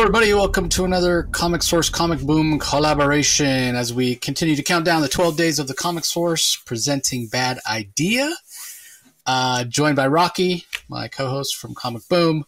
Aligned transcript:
Everybody. 0.00 0.32
Welcome 0.32 0.70
to 0.70 0.86
another 0.86 1.24
Comic 1.24 1.62
Source 1.62 1.90
Comic 1.90 2.20
Boom 2.20 2.58
collaboration 2.58 3.76
as 3.76 3.92
we 3.92 4.16
continue 4.16 4.56
to 4.56 4.62
count 4.62 4.86
down 4.86 5.02
the 5.02 5.08
12 5.08 5.36
days 5.36 5.58
of 5.58 5.68
the 5.68 5.74
Comic 5.74 6.06
Source 6.06 6.56
presenting 6.56 7.26
Bad 7.26 7.58
Idea. 7.70 8.34
Uh, 9.26 9.64
joined 9.64 9.96
by 9.96 10.06
Rocky, 10.06 10.64
my 10.88 11.08
co 11.08 11.28
host 11.28 11.58
from 11.58 11.74
Comic 11.74 12.08
Boom. 12.08 12.46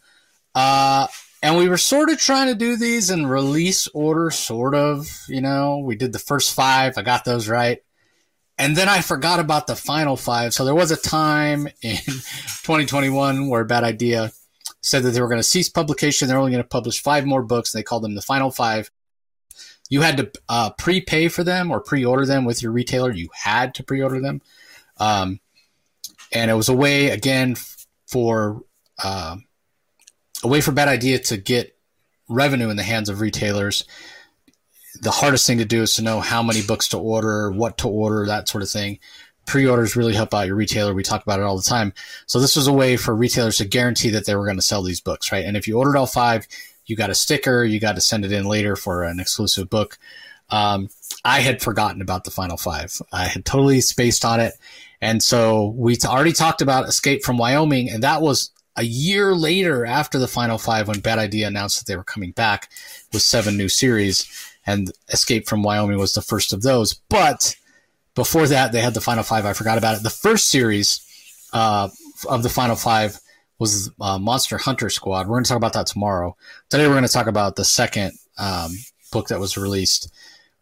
Uh, 0.55 1.09
and 1.43 1.59
we 1.59 1.69
were 1.69 1.77
sort 1.77 2.09
of 2.09 2.19
trying 2.19 2.49
to 2.49 2.55
do 2.55 2.75
these 2.77 3.11
in 3.11 3.27
release 3.27 3.87
order, 3.89 4.31
sort 4.31 4.75
of. 4.75 5.07
You 5.29 5.43
know, 5.43 5.77
we 5.77 5.95
did 5.95 6.15
the 6.15 6.19
first 6.19 6.55
five, 6.55 6.97
I 6.97 7.03
got 7.03 7.27
those 7.27 7.51
right. 7.51 7.83
And 8.57 8.75
then 8.75 8.89
I 8.89 9.03
forgot 9.03 9.41
about 9.41 9.67
the 9.67 9.77
final 9.77 10.17
five. 10.17 10.55
So 10.55 10.65
there 10.65 10.75
was 10.75 10.91
a 10.91 10.97
time 10.97 11.69
in 11.83 11.97
2021 12.07 13.51
where 13.51 13.65
Bad 13.65 13.85
Idea 13.85 14.33
said 14.83 15.03
that 15.03 15.11
they 15.11 15.21
were 15.21 15.29
going 15.29 15.39
to 15.39 15.45
cease 15.45 15.69
publication. 15.69 16.29
They're 16.29 16.39
only 16.39 16.51
going 16.51 16.63
to 16.63 16.69
publish 16.69 17.03
five 17.03 17.25
more 17.25 17.43
books. 17.43 17.73
And 17.73 17.79
they 17.79 17.85
called 17.85 18.03
them 18.03 18.15
the 18.15 18.23
final 18.23 18.51
five. 18.51 18.91
You 19.89 20.01
had 20.01 20.17
to 20.17 20.33
uh, 20.49 20.71
prepay 20.71 21.29
for 21.29 21.45
them 21.45 21.71
or 21.71 21.81
pre-order 21.81 22.27
them 22.27 22.45
with 22.45 22.63
your 22.63 22.73
retailer. 22.73 23.13
You 23.13 23.29
had 23.35 23.75
to 23.75 23.83
pre-order 23.83 24.21
them, 24.21 24.41
um, 24.97 25.41
and 26.33 26.51
it 26.51 26.55
was 26.55 26.71
a 26.71 26.75
way 26.75 27.11
again 27.11 27.57
for 28.07 28.63
uh, 29.03 29.37
a 30.43 30.49
way 30.49 30.63
for 30.63 30.73
Bad 30.73 30.89
Idea 30.89 31.19
to 31.19 31.37
get 31.37 31.77
revenue 32.27 32.71
in 32.71 32.77
the 32.77 32.83
hands 32.83 33.11
of 33.11 33.21
retailers. 33.21 33.85
The 35.01 35.11
hardest 35.11 35.47
thing 35.47 35.59
to 35.59 35.67
do 35.67 35.83
is 35.83 35.97
to 35.97 36.03
know 36.03 36.21
how 36.21 36.43
many 36.43 36.63
books 36.63 36.89
to 36.89 36.99
order, 36.99 37.51
what 37.51 37.79
to 37.79 37.89
order, 37.89 38.25
that 38.27 38.49
sort 38.49 38.63
of 38.63 38.71
thing 38.71 38.99
pre-orders 39.47 39.97
really 39.97 40.15
help 40.15 40.33
out 40.35 40.47
your 40.47 40.57
retailer. 40.57 40.95
We 40.95 41.03
talk 41.03 41.23
about 41.23 41.41
it 41.41 41.45
all 41.45 41.57
the 41.57 41.63
time. 41.63 41.93
So 42.27 42.39
this 42.39 42.57
was 42.57 42.67
a 42.67 42.73
way 42.73 42.97
for 42.97 43.15
retailers 43.15 43.57
to 43.59 43.65
guarantee 43.65 44.11
that 44.11 44.27
they 44.27 44.35
were 44.35 44.45
going 44.45 44.57
to 44.57 44.63
sell 44.63 44.83
these 44.83 45.01
books, 45.01 45.33
right? 45.33 45.45
And 45.45 45.57
if 45.57 45.67
you 45.67 45.79
ordered 45.79 45.97
all 45.97 46.07
five, 46.07 46.47
you 46.87 46.97
got 46.97 47.11
a 47.11 47.15
sticker, 47.15 47.65
you 47.65 47.81
got 47.81 47.95
to 47.95 48.01
send 48.01 48.25
it 48.25 48.33
in 48.33 48.45
later 48.45 48.77
for 48.77 49.05
an 49.05 49.21
exclusive 49.21 49.71
book. 49.71 49.99
Um, 50.51 50.89
I 51.25 51.41
had 51.41 51.63
forgotten 51.63 52.03
about 52.03 52.25
the 52.25 52.31
final 52.31 52.57
five. 52.57 53.01
I 53.13 53.25
had 53.25 53.45
totally 53.45 53.81
spaced 53.81 54.25
on 54.25 54.41
it. 54.41 54.55
And 55.01 55.23
so 55.23 55.75
we 55.77 55.97
t- 55.97 56.07
already 56.07 56.33
talked 56.33 56.63
about 56.63 56.89
Escape 56.89 57.25
from 57.25 57.39
Wyoming, 57.39 57.91
and 57.91 58.03
that 58.03 58.23
was 58.23 58.51
a 58.77 58.85
year 58.85 59.35
later 59.35 59.85
after 59.85 60.19
the 60.19 60.29
final 60.29 60.59
five 60.59 60.89
when 60.89 61.01
Bad 61.01 61.19
Idea 61.19 61.47
announced 61.47 61.79
that 61.79 61.87
they 61.91 61.97
were 61.97 62.05
coming 62.05 62.31
back 62.31 62.71
with 63.13 63.23
seven 63.23 63.57
new 63.57 63.69
series. 63.69 64.31
And 64.65 64.93
Escape 65.09 65.49
from 65.49 65.63
Wyoming 65.63 65.99
was 65.99 66.13
the 66.13 66.23
first 66.23 66.53
of 66.53 66.63
those. 66.63 66.95
But 66.95 67.57
before 68.15 68.47
that, 68.47 68.73
they 68.73 68.81
had 68.81 68.95
the 68.95 69.01
Final 69.01 69.25
Five. 69.25 69.47
I 69.47 69.53
forgot 69.53 69.79
about 69.79 69.97
it. 69.97 70.03
The 70.03 70.11
first 70.11 70.51
series 70.51 71.01
uh, 71.53 71.89
of 72.29 72.43
the 72.43 72.49
Final 72.49 72.77
Five 72.77 73.19
was 73.59 73.91
uh, 74.01 74.19
Monster 74.19 74.59
Hunter 74.59 74.91
Squad. 74.91 75.27
We're 75.27 75.37
going 75.37 75.45
to 75.45 75.49
talk 75.49 75.57
about 75.57 75.73
that 75.75 75.87
tomorrow. 75.87 76.37
Today, 76.69 76.87
we're 76.87 76.95
going 76.95 77.07
to 77.07 77.13
talk 77.13 77.27
about 77.27 77.57
the 77.57 77.65
second 77.65 78.13
um, 78.39 78.73
book 79.13 79.29
that 79.29 79.41
was 79.41 79.57
released, 79.57 80.13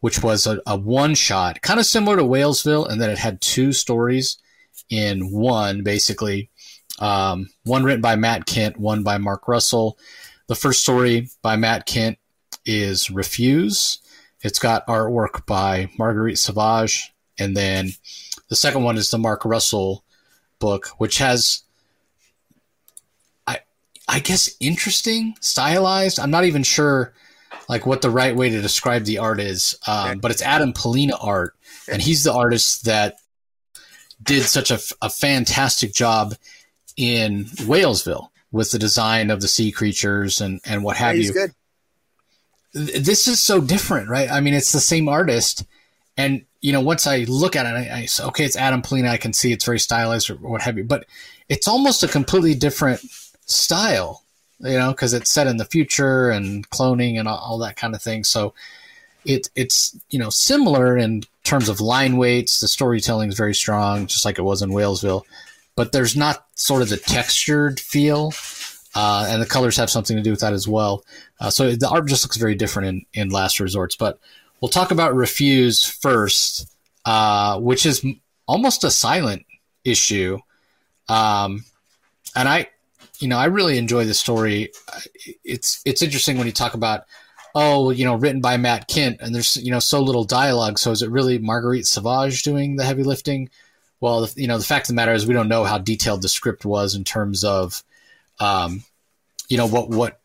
which 0.00 0.22
was 0.22 0.46
a, 0.46 0.60
a 0.66 0.76
one 0.76 1.14
shot, 1.14 1.62
kind 1.62 1.80
of 1.80 1.86
similar 1.86 2.16
to 2.16 2.22
Whalesville, 2.22 2.88
and 2.88 3.00
that 3.00 3.10
it 3.10 3.18
had 3.18 3.40
two 3.40 3.72
stories 3.72 4.38
in 4.88 5.30
one, 5.30 5.82
basically. 5.82 6.50
Um, 6.98 7.48
one 7.64 7.84
written 7.84 8.02
by 8.02 8.16
Matt 8.16 8.46
Kindt, 8.46 8.76
one 8.76 9.02
by 9.02 9.18
Mark 9.18 9.48
Russell. 9.48 9.98
The 10.48 10.54
first 10.54 10.82
story 10.82 11.28
by 11.42 11.56
Matt 11.56 11.86
Kindt 11.86 12.18
is 12.66 13.10
Refuse. 13.10 13.98
It's 14.42 14.58
got 14.58 14.86
artwork 14.86 15.46
by 15.46 15.90
Marguerite 15.98 16.38
Sauvage 16.38 17.12
and 17.40 17.56
then 17.56 17.90
the 18.48 18.56
second 18.56 18.84
one 18.84 18.96
is 18.96 19.10
the 19.10 19.18
Mark 19.18 19.44
Russell 19.44 20.04
book, 20.58 20.88
which 20.98 21.18
has, 21.18 21.62
I, 23.46 23.60
I 24.06 24.20
guess, 24.20 24.54
interesting, 24.60 25.34
stylized. 25.40 26.20
I'm 26.20 26.30
not 26.30 26.44
even 26.44 26.62
sure, 26.62 27.14
like, 27.68 27.86
what 27.86 28.02
the 28.02 28.10
right 28.10 28.36
way 28.36 28.50
to 28.50 28.60
describe 28.60 29.04
the 29.04 29.18
art 29.18 29.40
is, 29.40 29.74
um, 29.86 30.18
but 30.18 30.30
it's 30.30 30.42
Adam 30.42 30.72
Pollina 30.72 31.16
art, 31.20 31.54
and 31.90 32.02
he's 32.02 32.24
the 32.24 32.32
artist 32.32 32.84
that 32.84 33.16
did 34.22 34.42
such 34.42 34.70
a, 34.70 34.78
a 35.00 35.08
fantastic 35.08 35.94
job 35.94 36.34
in 36.96 37.44
Whalesville 37.44 38.28
with 38.52 38.70
the 38.70 38.78
design 38.78 39.30
of 39.30 39.40
the 39.40 39.48
sea 39.48 39.72
creatures 39.72 40.40
and, 40.40 40.60
and 40.64 40.84
what 40.84 40.96
have 40.96 41.16
yeah, 41.16 41.22
you. 41.22 41.32
Good. 41.32 41.54
This 42.72 43.26
is 43.26 43.40
so 43.40 43.60
different, 43.60 44.08
right? 44.08 44.30
I 44.30 44.40
mean, 44.40 44.54
it's 44.54 44.72
the 44.72 44.80
same 44.80 45.08
artist, 45.08 45.64
and 46.20 46.44
you 46.60 46.72
know, 46.72 46.80
once 46.80 47.06
I 47.06 47.20
look 47.20 47.56
at 47.56 47.64
it, 47.64 47.90
I, 47.90 48.00
I 48.00 48.04
say, 48.04 48.24
okay, 48.24 48.44
it's 48.44 48.56
Adam 48.56 48.82
Pollina. 48.82 49.08
I 49.08 49.16
can 49.16 49.32
see 49.32 49.52
it's 49.52 49.64
very 49.64 49.78
stylized 49.78 50.28
or 50.28 50.34
what 50.34 50.60
have 50.62 50.76
you, 50.76 50.84
but 50.84 51.06
it's 51.48 51.66
almost 51.66 52.02
a 52.02 52.08
completely 52.08 52.54
different 52.54 53.00
style, 53.46 54.22
you 54.58 54.78
know, 54.78 54.90
because 54.90 55.14
it's 55.14 55.32
set 55.32 55.46
in 55.46 55.56
the 55.56 55.64
future 55.64 56.28
and 56.28 56.68
cloning 56.68 57.18
and 57.18 57.26
all, 57.26 57.38
all, 57.38 57.58
that 57.58 57.76
kind 57.76 57.94
of 57.94 58.02
thing. 58.02 58.24
So 58.24 58.52
it 59.24 59.48
it's 59.54 59.98
you 60.10 60.18
know 60.18 60.30
similar 60.30 60.96
in 60.96 61.22
terms 61.44 61.68
of 61.70 61.80
line 61.80 62.18
weights. 62.18 62.60
The 62.60 62.68
storytelling 62.68 63.30
is 63.30 63.36
very 63.36 63.54
strong, 63.54 64.06
just 64.06 64.24
like 64.26 64.38
it 64.38 64.42
was 64.42 64.60
in 64.60 64.70
Whalesville, 64.70 65.22
but 65.76 65.92
there's 65.92 66.14
not 66.16 66.46
sort 66.54 66.82
of 66.82 66.90
the 66.90 66.98
textured 66.98 67.80
feel. 67.80 68.32
Uh, 68.92 69.24
and 69.28 69.40
the 69.40 69.46
colors 69.46 69.76
have 69.76 69.88
something 69.88 70.16
to 70.16 70.22
do 70.22 70.32
with 70.32 70.40
that 70.40 70.52
as 70.52 70.66
well. 70.66 71.04
Uh, 71.38 71.48
so 71.48 71.76
the 71.76 71.88
art 71.88 72.08
just 72.08 72.24
looks 72.24 72.36
very 72.36 72.56
different 72.56 72.88
in, 72.88 73.22
in 73.22 73.28
Last 73.30 73.60
Resorts. 73.60 73.94
But 73.94 74.18
We'll 74.60 74.68
talk 74.68 74.90
about 74.90 75.14
Refuse 75.14 75.84
first, 75.84 76.68
uh, 77.04 77.58
which 77.58 77.86
is 77.86 78.04
almost 78.46 78.84
a 78.84 78.90
silent 78.90 79.46
issue. 79.84 80.38
Um, 81.08 81.64
and 82.36 82.48
I, 82.48 82.68
you 83.18 83.28
know, 83.28 83.38
I 83.38 83.46
really 83.46 83.78
enjoy 83.78 84.04
the 84.04 84.14
story. 84.14 84.72
It's 85.44 85.80
it's 85.84 86.02
interesting 86.02 86.38
when 86.38 86.46
you 86.46 86.52
talk 86.52 86.74
about, 86.74 87.04
oh, 87.54 87.90
you 87.90 88.04
know, 88.04 88.14
written 88.14 88.40
by 88.40 88.56
Matt 88.56 88.88
Kindt, 88.88 89.20
and 89.20 89.34
there's 89.34 89.56
you 89.56 89.70
know 89.70 89.80
so 89.80 90.00
little 90.00 90.24
dialogue. 90.24 90.78
So 90.78 90.90
is 90.90 91.02
it 91.02 91.10
really 91.10 91.38
Marguerite 91.38 91.86
Sauvage 91.86 92.42
doing 92.42 92.76
the 92.76 92.84
heavy 92.84 93.02
lifting? 93.02 93.50
Well, 94.00 94.28
you 94.34 94.46
know, 94.46 94.56
the 94.58 94.64
fact 94.64 94.84
of 94.84 94.88
the 94.88 94.94
matter 94.94 95.12
is 95.12 95.26
we 95.26 95.34
don't 95.34 95.48
know 95.48 95.64
how 95.64 95.78
detailed 95.78 96.22
the 96.22 96.28
script 96.28 96.64
was 96.64 96.94
in 96.94 97.04
terms 97.04 97.44
of, 97.44 97.82
um, 98.38 98.82
you 99.48 99.58
know, 99.58 99.66
what 99.66 99.90
what 99.90 100.20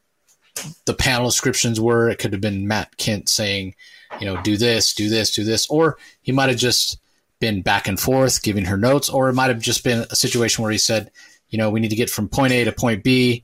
the 0.85 0.93
panel 0.93 1.27
descriptions 1.27 1.79
were. 1.79 2.09
It 2.09 2.19
could 2.19 2.31
have 2.31 2.41
been 2.41 2.67
Matt 2.67 2.95
Kindt 2.97 3.27
saying, 3.27 3.75
you 4.19 4.25
know, 4.25 4.41
do 4.41 4.57
this, 4.57 4.93
do 4.93 5.09
this, 5.09 5.33
do 5.33 5.43
this, 5.43 5.67
or 5.67 5.97
he 6.21 6.31
might 6.31 6.49
have 6.49 6.57
just 6.57 6.99
been 7.39 7.61
back 7.61 7.87
and 7.87 7.99
forth 7.99 8.41
giving 8.41 8.65
her 8.65 8.77
notes, 8.77 9.09
or 9.09 9.29
it 9.29 9.33
might 9.33 9.49
have 9.49 9.59
just 9.59 9.83
been 9.83 10.05
a 10.09 10.15
situation 10.15 10.63
where 10.63 10.71
he 10.71 10.77
said, 10.77 11.11
you 11.49 11.57
know, 11.57 11.69
we 11.69 11.79
need 11.79 11.89
to 11.89 11.95
get 11.95 12.09
from 12.09 12.27
point 12.27 12.53
A 12.53 12.63
to 12.63 12.71
point 12.71 13.03
B, 13.03 13.43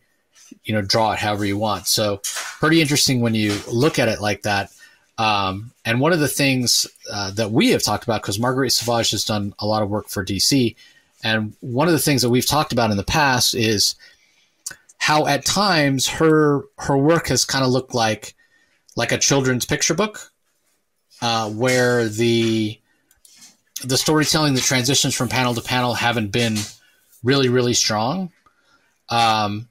you 0.64 0.74
know, 0.74 0.82
draw 0.82 1.14
it 1.14 1.20
however 1.20 1.46
you 1.46 1.58
want. 1.58 1.88
So 1.88 2.22
pretty 2.60 2.82
interesting 2.82 3.22
when 3.22 3.36
you 3.36 3.58
look 3.72 4.00
at 4.00 4.10
it 4.10 4.22
like 4.22 4.44
that. 4.44 4.72
Um, 5.18 5.72
and 5.86 6.00
one 6.00 6.14
of 6.14 6.20
the 6.20 6.28
things 6.28 6.88
uh, 7.12 7.32
that 7.32 7.52
we 7.52 7.70
have 7.72 7.84
talked 7.84 8.04
about, 8.04 8.22
because 8.22 8.40
Marguerite 8.40 8.72
Sauvage 8.72 9.12
has 9.12 9.24
done 9.24 9.54
a 9.60 9.68
lot 9.68 9.84
of 9.84 9.90
work 9.90 10.08
for 10.08 10.26
DC, 10.26 10.76
and 11.24 11.54
one 11.60 11.88
of 11.88 11.94
the 11.94 12.00
things 12.00 12.24
that 12.24 12.30
we've 12.30 12.48
talked 12.48 12.74
about 12.74 12.90
in 12.90 12.98
the 12.98 13.04
past 13.04 13.54
is 13.54 13.96
how 14.98 15.28
at 15.28 15.46
times 15.46 16.08
her 16.08 16.62
her 16.80 16.98
work 16.98 17.28
has 17.28 17.46
kind 17.46 17.64
of 17.64 17.72
looked 17.72 17.94
like 17.94 18.36
like 18.96 19.12
a 19.12 19.18
children's 19.18 19.66
picture 19.66 19.94
book 19.94 20.31
uh, 21.22 21.50
where 21.50 22.08
the 22.08 22.78
the 23.84 23.98
storytelling, 23.98 24.54
the 24.54 24.62
transitions 24.62 25.16
from 25.16 25.28
panel 25.28 25.56
to 25.56 25.62
panel 25.62 25.94
haven't 25.94 26.32
been 26.32 26.58
really, 27.24 27.50
really 27.50 27.74
strong. 27.74 28.32
Um, 29.10 29.70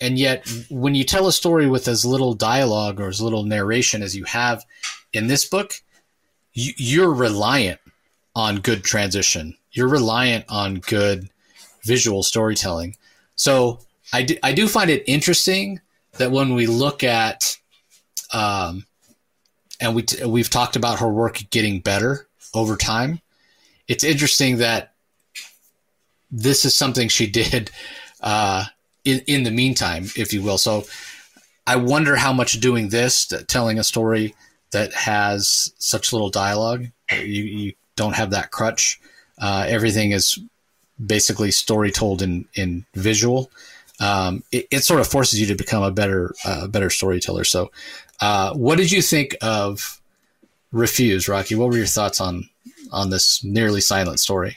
and 0.00 0.18
yet, 0.18 0.46
when 0.68 0.94
you 0.94 1.04
tell 1.04 1.26
a 1.26 1.32
story 1.32 1.68
with 1.68 1.88
as 1.88 2.04
little 2.04 2.34
dialogue 2.34 3.00
or 3.00 3.08
as 3.08 3.20
little 3.20 3.44
narration 3.44 4.02
as 4.02 4.16
you 4.16 4.24
have 4.24 4.64
in 5.12 5.28
this 5.28 5.44
book, 5.44 5.74
you, 6.52 6.72
you're 6.76 7.12
reliant 7.12 7.80
on 8.34 8.56
good 8.56 8.84
transition. 8.84 9.56
You're 9.72 9.88
reliant 9.88 10.44
on 10.48 10.80
good 10.80 11.30
visual 11.84 12.22
storytelling. 12.22 12.96
So 13.36 13.78
I 14.12 14.22
do, 14.22 14.36
I 14.42 14.52
do 14.52 14.68
find 14.68 14.90
it 14.90 15.04
interesting 15.06 15.80
that 16.18 16.30
when 16.30 16.54
we 16.54 16.66
look 16.66 17.02
at 17.02 17.56
um, 18.32 18.84
and 19.80 19.94
we 19.94 20.02
t- 20.02 20.24
we've 20.24 20.50
talked 20.50 20.76
about 20.76 21.00
her 21.00 21.08
work 21.08 21.42
getting 21.50 21.80
better 21.80 22.26
over 22.54 22.76
time. 22.76 23.20
It's 23.88 24.04
interesting 24.04 24.58
that 24.58 24.94
this 26.30 26.64
is 26.64 26.74
something 26.74 27.08
she 27.08 27.26
did 27.30 27.70
uh, 28.20 28.64
in 29.04 29.20
in 29.26 29.42
the 29.42 29.50
meantime, 29.50 30.04
if 30.16 30.32
you 30.32 30.42
will. 30.42 30.58
So 30.58 30.84
I 31.66 31.76
wonder 31.76 32.16
how 32.16 32.32
much 32.32 32.60
doing 32.60 32.88
this, 32.88 33.32
telling 33.46 33.78
a 33.78 33.84
story 33.84 34.34
that 34.72 34.92
has 34.94 35.72
such 35.78 36.12
little 36.12 36.30
dialogue, 36.30 36.86
you 37.10 37.44
you 37.44 37.72
don't 37.96 38.16
have 38.16 38.30
that 38.30 38.50
crutch. 38.50 39.00
Uh, 39.38 39.64
everything 39.68 40.12
is 40.12 40.38
basically 41.04 41.50
story 41.50 41.90
told 41.90 42.22
in 42.22 42.46
in 42.54 42.84
visual. 42.94 43.50
Um, 44.00 44.42
it, 44.50 44.66
it, 44.72 44.84
sort 44.84 45.00
of 45.00 45.06
forces 45.06 45.40
you 45.40 45.46
to 45.46 45.54
become 45.54 45.82
a 45.84 45.92
better 45.92 46.34
uh, 46.44 46.66
better 46.66 46.90
storyteller. 46.90 47.44
So 47.44 47.70
uh, 48.22 48.54
what 48.54 48.78
did 48.78 48.90
you 48.90 49.02
think 49.02 49.36
of 49.42 50.00
Refuse, 50.70 51.28
Rocky? 51.28 51.54
What 51.54 51.68
were 51.68 51.76
your 51.76 51.86
thoughts 51.86 52.20
on 52.20 52.48
on 52.90 53.10
this 53.10 53.42
nearly 53.44 53.80
silent 53.80 54.20
story? 54.20 54.56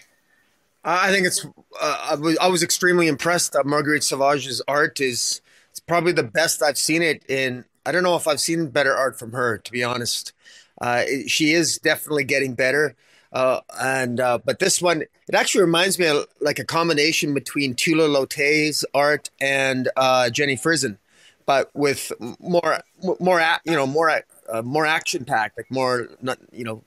I 0.83 1.11
think 1.11 1.25
it's. 1.25 1.45
Uh, 1.81 2.07
I, 2.11 2.15
was, 2.15 2.37
I 2.37 2.47
was 2.47 2.63
extremely 2.63 3.07
impressed. 3.07 3.53
that 3.53 3.65
Marguerite 3.65 4.03
Sauvage's 4.03 4.61
art 4.67 5.01
is 5.01 5.41
it's 5.71 5.79
probably 5.79 6.13
the 6.13 6.23
best 6.23 6.63
I've 6.63 6.77
seen 6.77 7.01
it 7.01 7.25
in 7.27 7.65
I 7.85 7.91
don't 7.91 8.03
know 8.03 8.15
if 8.15 8.27
I've 8.27 8.39
seen 8.39 8.67
better 8.67 8.95
art 8.95 9.19
from 9.19 9.31
her, 9.33 9.57
to 9.59 9.71
be 9.71 9.83
honest. 9.83 10.33
Uh, 10.81 11.03
she 11.27 11.51
is 11.51 11.77
definitely 11.77 12.23
getting 12.23 12.53
better. 12.53 12.95
Uh, 13.31 13.61
and 13.79 14.19
uh, 14.19 14.39
but 14.43 14.59
this 14.59 14.81
one, 14.81 15.01
it 15.01 15.35
actually 15.35 15.61
reminds 15.61 15.99
me 15.99 16.07
of 16.07 16.25
like 16.39 16.57
a 16.57 16.63
combination 16.63 17.33
between 17.33 17.75
Tula 17.75 18.07
Lotay's 18.07 18.85
art 18.93 19.29
and 19.41 19.89
uh, 19.97 20.29
Jenny 20.29 20.55
Frison, 20.55 20.97
but 21.45 21.69
with 21.73 22.11
more, 22.39 22.79
more, 23.19 23.41
you 23.65 23.73
know, 23.73 23.87
more, 23.87 24.21
uh, 24.49 24.61
more 24.61 24.85
action 24.85 25.25
packed, 25.25 25.57
like 25.57 25.69
more, 25.69 26.09
not, 26.21 26.37
you 26.51 26.63
know, 26.63 26.83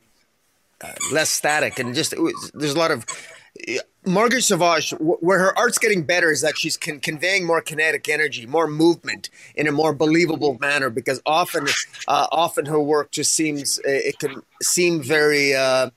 uh, 0.81 0.93
less 1.12 1.31
static, 1.31 1.78
and 1.78 1.94
just 1.94 2.16
was, 2.19 2.50
there's 2.55 2.75
a 2.75 2.78
lot 2.78 2.90
of 2.90 3.05
Margaret 4.06 4.43
Sauvage, 4.43 4.90
where 5.00 5.38
her 5.38 5.58
art's 5.58 5.78
getting 5.78 6.02
better 6.02 6.31
is 6.31 6.40
that 6.40 6.56
she's 6.56 6.76
con- 6.76 7.00
conveying 7.00 7.44
more 7.44 7.60
kinetic 7.60 8.08
energy, 8.08 8.46
more 8.46 8.66
movement 8.66 9.28
in 9.55 9.66
a 9.66 9.72
more 9.72 9.93
believable 9.93 10.56
manner. 10.60 10.90
Because 10.90 11.20
often, 11.26 11.66
uh, 12.06 12.26
often 12.31 12.66
her 12.66 12.81
work 12.81 13.10
just 13.10 13.32
seems 13.32 13.81
it 13.84 14.19
can 14.19 14.43
seem 14.62 15.02
very 15.02 15.55
uh, 15.55 15.90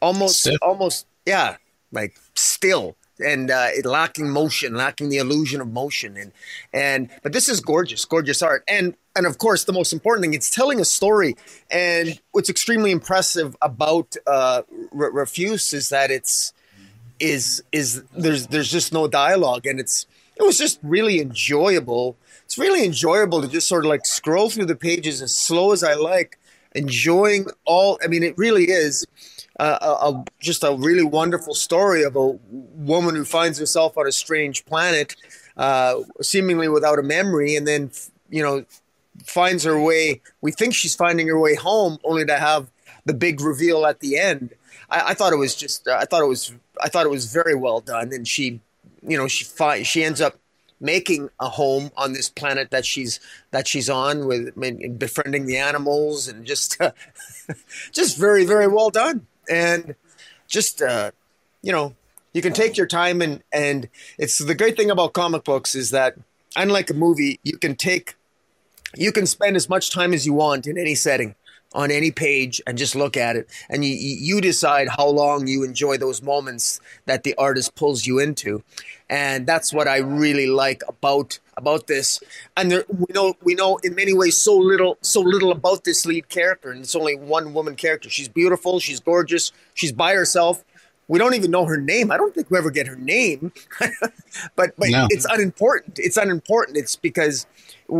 almost, 0.00 0.40
still. 0.40 0.58
almost 0.62 1.06
yeah, 1.26 1.56
like 1.92 2.16
still 2.34 2.96
and 3.20 3.50
uh, 3.50 3.68
lacking 3.84 4.30
motion, 4.30 4.74
lacking 4.74 5.08
the 5.08 5.18
illusion 5.18 5.60
of 5.60 5.68
motion. 5.68 6.16
And 6.16 6.32
and 6.72 7.10
but 7.22 7.32
this 7.32 7.48
is 7.48 7.60
gorgeous, 7.60 8.04
gorgeous 8.04 8.42
art. 8.42 8.64
And 8.68 8.94
and 9.16 9.26
of 9.26 9.38
course, 9.38 9.64
the 9.64 9.72
most 9.72 9.92
important 9.92 10.24
thing, 10.24 10.34
it's 10.34 10.50
telling 10.50 10.80
a 10.80 10.84
story. 10.84 11.36
And 11.70 12.20
what's 12.32 12.50
extremely 12.50 12.90
impressive 12.90 13.56
about 13.60 14.16
uh, 14.26 14.62
Refuse 14.92 15.72
is 15.72 15.88
that 15.90 16.10
it's 16.10 16.52
is 17.18 17.62
is 17.70 18.02
there's 18.16 18.46
there's 18.46 18.70
just 18.70 18.92
no 18.92 19.06
dialogue 19.06 19.66
and 19.66 19.78
it's 19.78 20.06
it 20.36 20.42
was 20.42 20.56
just 20.56 20.78
really 20.82 21.20
enjoyable. 21.20 22.16
It's 22.44 22.56
really 22.56 22.84
enjoyable 22.84 23.42
to 23.42 23.48
just 23.48 23.68
sort 23.68 23.84
of 23.84 23.90
like 23.90 24.06
scroll 24.06 24.48
through 24.48 24.66
the 24.66 24.74
pages 24.74 25.20
as 25.20 25.36
slow 25.36 25.72
as 25.72 25.84
I 25.84 25.94
like, 25.94 26.38
enjoying 26.74 27.46
all. 27.66 27.98
I 28.02 28.06
mean, 28.06 28.22
it 28.22 28.36
really 28.38 28.70
is 28.70 29.06
a, 29.60 30.08
a, 30.08 30.24
just 30.40 30.64
a 30.64 30.74
really 30.74 31.04
wonderful 31.04 31.54
story 31.54 32.02
of 32.02 32.16
a 32.16 32.26
woman 32.50 33.14
who 33.14 33.24
finds 33.24 33.58
herself 33.58 33.98
on 33.98 34.06
a 34.06 34.12
strange 34.12 34.64
planet, 34.64 35.14
uh, 35.56 36.00
seemingly 36.22 36.68
without 36.68 36.98
a 36.98 37.02
memory, 37.02 37.56
and 37.56 37.66
then 37.66 37.90
you 38.30 38.42
know 38.42 38.64
finds 39.24 39.64
her 39.64 39.80
way. 39.80 40.22
We 40.40 40.52
think 40.52 40.74
she's 40.74 40.96
finding 40.96 41.28
her 41.28 41.38
way 41.38 41.54
home, 41.54 41.98
only 42.04 42.24
to 42.26 42.38
have 42.38 42.70
the 43.04 43.14
big 43.14 43.40
reveal 43.40 43.86
at 43.86 44.00
the 44.00 44.18
end. 44.18 44.54
I, 44.88 45.10
I 45.10 45.14
thought 45.14 45.32
it 45.32 45.36
was 45.36 45.54
just. 45.54 45.86
I 45.86 46.04
thought 46.04 46.22
it 46.22 46.28
was. 46.28 46.52
I 46.82 46.88
thought 46.88 47.04
it 47.04 47.10
was 47.10 47.32
very 47.32 47.54
well 47.54 47.80
done, 47.80 48.12
and 48.12 48.26
she, 48.26 48.60
you 49.06 49.18
know, 49.18 49.28
she 49.28 49.44
fi- 49.44 49.82
she 49.82 50.04
ends 50.04 50.20
up 50.20 50.36
making 50.80 51.28
a 51.38 51.50
home 51.50 51.90
on 51.98 52.14
this 52.14 52.30
planet 52.30 52.70
that 52.70 52.86
she's 52.86 53.20
that 53.50 53.68
she's 53.68 53.90
on 53.90 54.26
with 54.26 54.54
befriending 54.98 55.44
the 55.44 55.58
animals 55.58 56.26
and 56.26 56.46
just 56.46 56.80
uh, 56.80 56.92
just 57.92 58.16
very 58.16 58.46
very 58.46 58.66
well 58.66 58.88
done 58.88 59.26
and 59.50 59.96
just 60.48 60.80
uh, 60.80 61.10
you 61.62 61.72
know 61.72 61.94
you 62.32 62.40
can 62.40 62.52
take 62.52 62.76
your 62.76 62.86
time 62.86 63.20
and 63.20 63.42
and 63.52 63.88
it's 64.18 64.38
the 64.38 64.54
great 64.54 64.76
thing 64.76 64.90
about 64.90 65.12
comic 65.12 65.44
books 65.44 65.74
is 65.74 65.90
that 65.90 66.14
unlike 66.56 66.88
a 66.90 66.94
movie 66.94 67.40
you 67.42 67.58
can 67.58 67.74
take 67.74 68.14
you 68.96 69.12
can 69.12 69.26
spend 69.26 69.56
as 69.56 69.68
much 69.68 69.90
time 69.90 70.14
as 70.14 70.26
you 70.26 70.32
want 70.32 70.66
in 70.66 70.78
any 70.78 70.94
setting 70.94 71.34
on 71.72 71.90
any 71.90 72.10
page 72.10 72.60
and 72.66 72.76
just 72.76 72.94
look 72.94 73.16
at 73.16 73.36
it. 73.36 73.48
And 73.68 73.84
you 73.84 73.94
you 73.94 74.40
decide 74.40 74.88
how 74.88 75.08
long 75.08 75.46
you 75.46 75.62
enjoy 75.62 75.96
those 75.96 76.22
moments 76.22 76.80
that 77.06 77.22
the 77.22 77.34
artist 77.36 77.74
pulls 77.74 78.06
you 78.06 78.18
into. 78.18 78.62
And 79.08 79.46
that's 79.46 79.72
what 79.72 79.88
I 79.88 79.98
really 79.98 80.46
like 80.46 80.82
about 80.88 81.38
about 81.56 81.86
this. 81.86 82.20
And 82.56 82.70
there, 82.70 82.84
we 82.88 83.06
know 83.14 83.34
we 83.42 83.54
know 83.54 83.78
in 83.78 83.94
many 83.94 84.12
ways 84.12 84.36
so 84.36 84.56
little 84.56 84.98
so 85.00 85.20
little 85.20 85.52
about 85.52 85.84
this 85.84 86.04
lead 86.06 86.28
character. 86.28 86.70
And 86.70 86.80
it's 86.80 86.96
only 86.96 87.16
one 87.16 87.54
woman 87.54 87.76
character. 87.76 88.10
She's 88.10 88.28
beautiful. 88.28 88.80
She's 88.80 89.00
gorgeous. 89.00 89.52
She's 89.74 89.92
by 89.92 90.14
herself 90.14 90.64
we 91.10 91.18
don't 91.18 91.34
even 91.34 91.50
know 91.50 91.64
her 91.64 91.76
name. 91.76 92.12
I 92.12 92.16
don't 92.16 92.32
think 92.32 92.52
we 92.52 92.56
ever 92.56 92.70
get 92.70 92.86
her 92.86 92.94
name, 92.94 93.52
but 94.54 94.76
but 94.78 94.90
no. 94.90 95.08
it's 95.10 95.26
unimportant. 95.28 95.98
It's 95.98 96.16
unimportant. 96.16 96.76
It's 96.76 96.94
because 96.94 97.46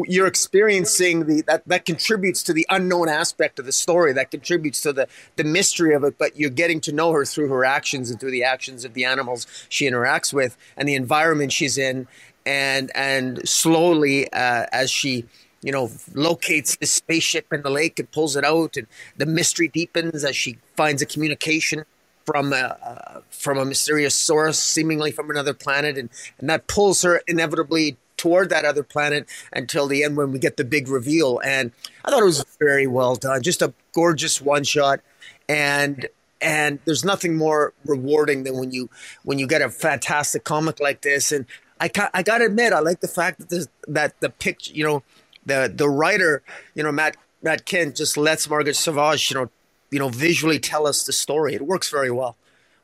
you're 0.07 0.29
experiencing 0.29 1.27
the 1.27 1.43
that 1.43 1.67
that 1.67 1.85
contributes 1.85 2.45
to 2.45 2.53
the 2.53 2.65
unknown 2.71 3.09
aspect 3.09 3.59
of 3.59 3.67
the 3.67 3.73
story 3.73 4.13
that 4.13 4.31
contributes 4.31 4.81
to 4.83 4.93
the 4.93 5.09
the 5.35 5.43
mystery 5.43 5.93
of 5.93 6.05
it 6.05 6.17
but 6.19 6.39
you're 6.39 6.49
getting 6.49 6.81
to 6.81 6.93
know 6.93 7.11
her 7.11 7.25
through 7.25 7.49
her 7.49 7.65
actions 7.65 8.09
and 8.11 8.21
through 8.21 8.31
the 8.31 8.45
actions 8.45 8.85
of 8.85 8.95
the 8.95 9.05
animals 9.05 9.49
she 9.69 9.91
interacts 9.91 10.33
with 10.33 10.57
and 10.77 10.89
the 10.89 10.95
environment 10.95 11.51
she's 11.51 11.77
in 11.77 12.07
and 12.47 12.93
and 12.95 13.49
slowly 13.49 14.33
uh, 14.33 14.67
as 14.71 14.89
she 14.89 15.25
you 15.63 15.73
know 15.73 15.91
locates 16.15 16.77
the 16.77 16.87
spaceship 16.87 17.53
in 17.53 17.63
the 17.63 17.71
lake 17.71 17.99
and 17.99 18.09
pulls 18.13 18.37
it 18.37 18.45
out 18.45 18.77
and 18.77 18.87
the 19.17 19.27
mystery 19.27 19.67
deepens 19.67 20.23
as 20.23 20.37
she 20.37 20.57
finds 20.77 21.03
a 21.03 21.07
communication 21.07 21.85
from 22.31 22.53
a, 22.53 23.23
from 23.31 23.59
a 23.59 23.65
mysterious 23.65 24.15
source 24.15 24.59
seemingly 24.59 25.11
from 25.11 25.31
another 25.31 25.53
planet 25.53 25.99
and 25.99 26.09
and 26.39 26.49
that 26.49 26.69
pulls 26.69 27.03
her 27.03 27.23
inevitably 27.27 27.97
toward 28.17 28.51
that 28.51 28.67
other 28.67 28.83
planet 28.83 29.27
until 29.51 29.87
the 29.89 30.05
end 30.05 30.15
when 30.15 30.31
we 30.31 30.39
get 30.39 30.59
the 30.59 30.65
big 30.65 30.89
reveal. 30.89 31.41
And 31.43 31.73
I 32.05 32.11
thought 32.11 32.21
it 32.21 32.27
was 32.27 32.45
very 32.59 32.87
well 32.87 33.17
done. 33.17 33.41
Just 33.43 33.63
a 33.63 33.73
gorgeous 33.95 34.43
one 34.43 34.63
shot. 34.63 35.01
And 35.49 36.07
and 36.41 36.79
there's 36.85 37.05
nothing 37.05 37.37
more 37.37 37.73
rewarding 37.85 38.45
than 38.45 38.59
when 38.59 38.71
you 38.71 38.91
when 39.25 39.39
you 39.39 39.47
get 39.47 39.63
a 39.63 39.71
fantastic 39.71 40.45
comic 40.45 40.81
like 40.81 41.01
this. 41.01 41.33
And 41.33 41.47
I 41.81 41.91
I 42.13 42.23
gotta 42.23 42.45
admit, 42.45 42.75
I 42.75 42.81
like 42.81 43.01
the 43.01 43.09
fact 43.09 43.49
that 43.49 43.69
that 43.89 44.21
the 44.21 44.31
picture, 44.31 44.73
you 44.75 44.85
know, 44.85 45.03
the 45.47 45.73
the 45.75 45.89
writer, 45.89 46.43
you 46.75 46.83
know, 46.83 46.93
Matt 46.93 47.17
Matt 47.43 47.65
Kindt 47.65 47.97
just 47.97 48.19
lets 48.19 48.49
Margaret 48.49 48.77
Savage, 48.77 49.31
you 49.31 49.37
know, 49.37 49.51
you 49.91 49.99
know, 49.99 50.09
visually 50.09 50.59
tell 50.59 50.87
us 50.87 51.05
the 51.05 51.13
story. 51.13 51.55
It 51.55 51.63
works 51.63 51.91
very 51.91 52.11
well. 52.11 52.37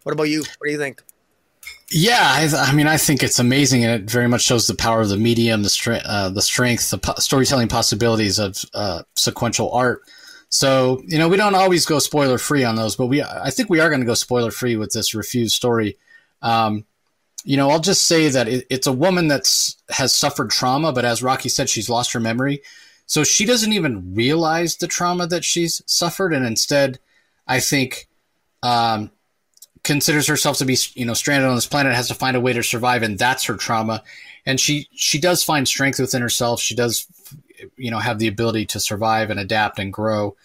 What 0.03 0.13
about 0.13 0.25
you? 0.25 0.41
What 0.41 0.67
do 0.67 0.71
you 0.71 0.79
think? 0.79 1.03
Yeah, 1.91 2.19
I, 2.21 2.49
I, 2.57 2.73
mean, 2.73 2.87
I 2.87 2.97
think 2.97 3.23
it's 3.23 3.39
amazing, 3.39 3.85
and 3.85 4.03
it 4.03 4.11
very 4.11 4.29
much 4.29 4.43
shows 4.43 4.67
the 4.67 4.75
power 4.75 5.01
of 5.01 5.09
the 5.09 5.17
medium, 5.17 5.63
the 5.63 5.69
strength, 5.69 6.05
uh, 6.07 6.31
the 6.31 6.43
strength, 6.43 6.91
the 6.91 6.99
po- 6.99 7.15
storytelling 7.19 7.69
possibilities 7.69 8.39
of 8.39 8.57
uh, 8.75 9.03
sequential 9.15 9.71
art. 9.73 10.03
So, 10.49 11.03
you 11.07 11.19
know, 11.19 11.29
we 11.29 11.37
don't 11.37 11.55
always 11.55 11.87
go 11.87 11.99
spoiler 11.99 12.39
free 12.39 12.65
on 12.65 12.77
those, 12.77 12.97
but 12.97 13.07
we, 13.07 13.23
I 13.23 13.51
think 13.51 13.69
we 13.69 13.81
are 13.81 13.89
going 13.89 14.01
to 14.01 14.07
go 14.07 14.15
spoiler 14.15 14.51
free 14.51 14.77
with 14.77 14.93
this 14.93 15.15
refused 15.15 15.55
story. 15.55 15.97
Um, 16.43 16.85
you 17.45 17.57
know, 17.57 17.71
I'll 17.71 17.81
just 17.81 18.07
say 18.09 18.29
that 18.29 18.49
it, 18.49 18.67
it's 18.69 18.89
a 18.89 18.93
woman 18.93 19.29
that's 19.29 19.77
has 19.91 20.13
suffered 20.13 20.51
trauma, 20.51 20.93
but 20.93 21.05
as 21.05 21.23
Rocky 21.23 21.49
said, 21.49 21.69
she's 21.69 21.89
lost 21.89 22.13
her 22.13 22.21
memory, 22.21 22.63
so 23.07 23.25
she 23.25 23.45
doesn't 23.45 23.73
even 23.73 24.15
realize 24.15 24.77
the 24.77 24.89
trauma 24.89 25.27
that 25.29 25.45
she's 25.45 25.83
suffered, 25.87 26.33
and 26.33 26.45
instead, 26.45 26.99
I 27.47 27.61
think. 27.61 28.09
Um, 28.63 29.11
considers 29.87 30.27
herself 30.27 30.59
to 30.59 30.65
be 30.65 30.77
you 30.95 31.07
know 31.07 31.15
stranded 31.15 31.49
on 31.49 31.55
this 31.55 31.67
planet 31.67 31.95
has 31.95 32.09
to 32.09 32.15
find 32.15 32.37
a 32.37 32.41
way 32.41 32.53
to 32.53 32.63
survive 32.63 33.05
and 33.05 33.19
that's 33.19 33.45
her 33.45 33.55
trauma. 33.55 34.03
And 34.45 34.59
she 34.59 34.89
she 34.93 35.21
does 35.21 35.45
find 35.45 35.67
strength 35.67 36.01
within 36.01 36.23
herself. 36.23 36.61
She 36.61 36.75
does 36.75 37.07
you 37.77 37.93
know 37.93 38.01
have 38.01 38.19
the 38.19 38.27
ability 38.27 38.67
to 38.67 38.81
survive 38.81 39.31
and 39.31 39.39
adapt 39.39 39.79
and 39.79 39.93
grow 39.93 40.37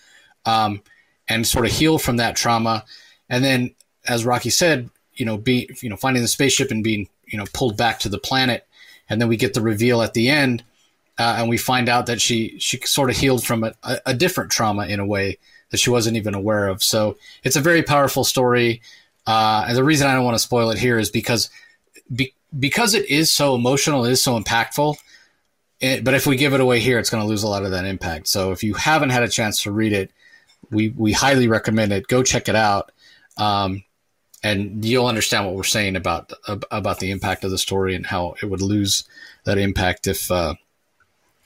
um, 0.46 0.84
and 1.28 1.46
sort 1.48 1.66
of 1.66 1.72
heal 1.72 1.98
from 1.98 2.18
that 2.18 2.36
trauma. 2.36 2.86
And 3.30 3.44
then 3.44 3.74
as 4.08 4.26
rocky 4.26 4.52
said 4.52 4.92
you 5.16 5.26
know 5.26 5.38
be 5.38 5.70
you 5.82 5.90
know 5.90 5.98
finding 5.98 6.22
the 6.22 6.28
spaceship 6.28 6.70
and 6.70 6.84
being 6.84 7.10
you 7.26 7.40
know 7.40 7.46
pulled 7.52 7.76
back 7.76 8.00
to 8.02 8.10
the 8.10 8.20
planet. 8.20 8.68
And 9.10 9.20
then 9.20 9.28
we 9.28 9.38
get 9.38 9.56
the 9.56 9.62
reveal 9.62 10.04
at 10.04 10.14
the 10.14 10.30
end 10.30 10.64
uh, 11.18 11.36
and 11.38 11.50
we 11.50 11.58
find 11.58 11.90
out 11.90 12.06
that 12.06 12.22
she 12.22 12.58
she 12.60 12.78
sort 12.80 13.10
of 13.10 13.18
healed 13.18 13.46
from 13.46 13.64
a, 13.64 13.74
a 14.06 14.14
different 14.14 14.52
trauma 14.52 14.86
in 14.86 15.00
a 15.00 15.06
way 15.06 15.38
that 15.70 15.78
she 15.78 15.90
wasn't 15.90 16.18
even 16.18 16.34
aware 16.34 16.68
of 16.68 16.84
so 16.84 17.18
it's 17.44 17.56
a 17.56 17.62
very 17.62 17.84
powerful 17.84 18.24
story 18.24 18.82
uh, 19.28 19.66
and 19.68 19.78
the 19.78 19.84
reason 19.84 20.08
I 20.08 20.16
don't 20.16 20.26
want 20.26 20.36
to 20.36 20.40
spoil 20.40 20.72
it 20.72 20.78
here 20.78 20.98
is 20.98 21.10
because 21.12 21.50
be, 22.14 22.34
because 22.58 22.94
it 22.94 23.10
is 23.10 23.32
so 23.32 23.56
emotional, 23.56 24.06
it 24.06 24.12
is 24.12 24.24
so 24.24 24.40
impactful. 24.40 24.98
It, 25.80 26.04
but 26.04 26.14
if 26.14 26.28
we 26.28 26.36
give 26.36 26.54
it 26.54 26.60
away 26.60 26.80
here, 26.80 27.00
it's 27.00 27.10
going 27.10 27.24
to 27.24 27.28
lose 27.28 27.44
a 27.44 27.48
lot 27.48 27.64
of 27.64 27.72
that 27.72 27.86
impact. 27.86 28.28
So 28.28 28.52
if 28.52 28.64
you 28.64 28.74
haven't 28.74 29.10
had 29.10 29.24
a 29.24 29.30
chance 29.30 29.64
to 29.64 29.72
read 29.72 29.94
it, 29.94 30.12
we 30.70 30.90
we 30.90 31.12
highly 31.12 31.48
recommend 31.48 31.92
it. 31.92 32.08
Go 32.08 32.24
check 32.24 32.48
it 32.48 32.56
out, 32.56 32.92
um, 33.38 33.84
and 34.44 34.84
you'll 34.86 35.08
understand 35.08 35.46
what 35.46 35.56
we're 35.56 35.64
saying 35.64 35.96
about 35.96 36.34
about 36.70 37.00
the 37.00 37.12
impact 37.12 37.44
of 37.44 37.52
the 37.52 37.58
story 37.58 37.96
and 37.96 38.06
how 38.06 38.36
it 38.42 38.46
would 38.46 38.62
lose 38.62 39.06
that 39.46 39.58
impact 39.58 40.08
if 40.08 40.30
uh, 40.32 40.54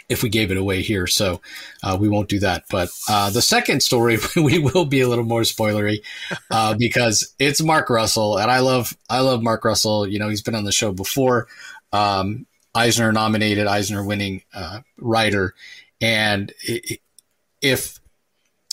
if 0.10 0.24
we 0.24 0.30
gave 0.30 0.52
it 0.52 0.58
away 0.58 0.82
here. 0.82 1.08
So 1.08 1.42
uh, 1.84 1.98
we 2.00 2.10
won't 2.10 2.30
do 2.30 2.40
that. 2.40 2.66
But 2.70 2.90
uh, 3.10 3.30
the 3.30 3.42
second 3.42 3.82
story, 3.82 4.18
we 4.36 4.60
will 4.60 4.86
be 4.86 5.02
a 5.02 5.10
little 5.10 5.26
more 5.26 5.42
spoilery 5.42 6.04
uh, 6.52 6.76
because 6.78 7.34
it's 7.40 7.62
Mark 7.62 7.90
Russell, 7.90 8.38
and 8.38 8.52
I 8.52 8.60
love 8.60 8.96
I 9.10 9.22
love 9.22 9.42
Mark 9.42 9.66
Russell. 9.66 10.08
You 10.08 10.20
know, 10.20 10.30
he's 10.30 10.42
been 10.42 10.56
on 10.56 10.66
the 10.66 10.72
show 10.72 10.92
before, 10.92 11.48
um, 11.92 12.46
Eisner 12.74 13.12
nominated, 13.12 13.68
Eisner 13.68 14.04
winning 14.04 14.44
uh, 14.54 14.82
writer, 14.98 15.56
and 16.02 16.54
if 17.62 18.00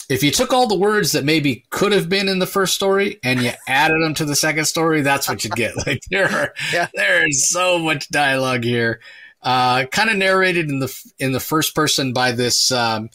if 0.08 0.22
you 0.22 0.30
took 0.30 0.52
all 0.52 0.66
the 0.66 0.76
words 0.76 1.12
that 1.12 1.24
maybe 1.24 1.64
could 1.70 1.92
have 1.92 2.08
been 2.08 2.28
in 2.28 2.38
the 2.38 2.46
first 2.46 2.74
story 2.74 3.18
and 3.24 3.40
you 3.40 3.52
added 3.66 4.02
them 4.02 4.12
to 4.14 4.26
the 4.26 4.36
second 4.36 4.66
story, 4.66 5.00
that's 5.00 5.26
what 5.28 5.42
you 5.44 5.50
get. 5.50 5.74
Like 5.86 6.02
there, 6.10 6.30
are, 6.30 6.54
yeah. 6.72 6.88
there 6.94 7.26
is 7.26 7.48
so 7.48 7.78
much 7.78 8.10
dialogue 8.10 8.62
here 8.62 9.00
uh, 9.42 9.86
kind 9.86 10.10
of 10.10 10.16
narrated 10.16 10.68
in 10.68 10.78
the 10.78 11.12
in 11.18 11.32
the 11.32 11.40
first 11.40 11.74
person 11.74 12.12
by 12.12 12.32
this 12.32 12.70
um, 12.70 13.10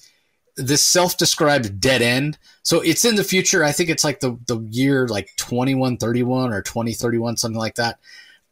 this 0.55 0.83
self-described 0.83 1.79
dead 1.79 2.01
end. 2.01 2.37
So 2.63 2.81
it's 2.81 3.05
in 3.05 3.15
the 3.15 3.23
future. 3.23 3.63
I 3.63 3.71
think 3.71 3.89
it's 3.89 4.03
like 4.03 4.19
the 4.19 4.37
the 4.47 4.59
year 4.69 5.07
like 5.07 5.29
2131 5.37 6.53
or 6.53 6.61
2031 6.61 7.37
something 7.37 7.57
like 7.57 7.75
that. 7.75 7.99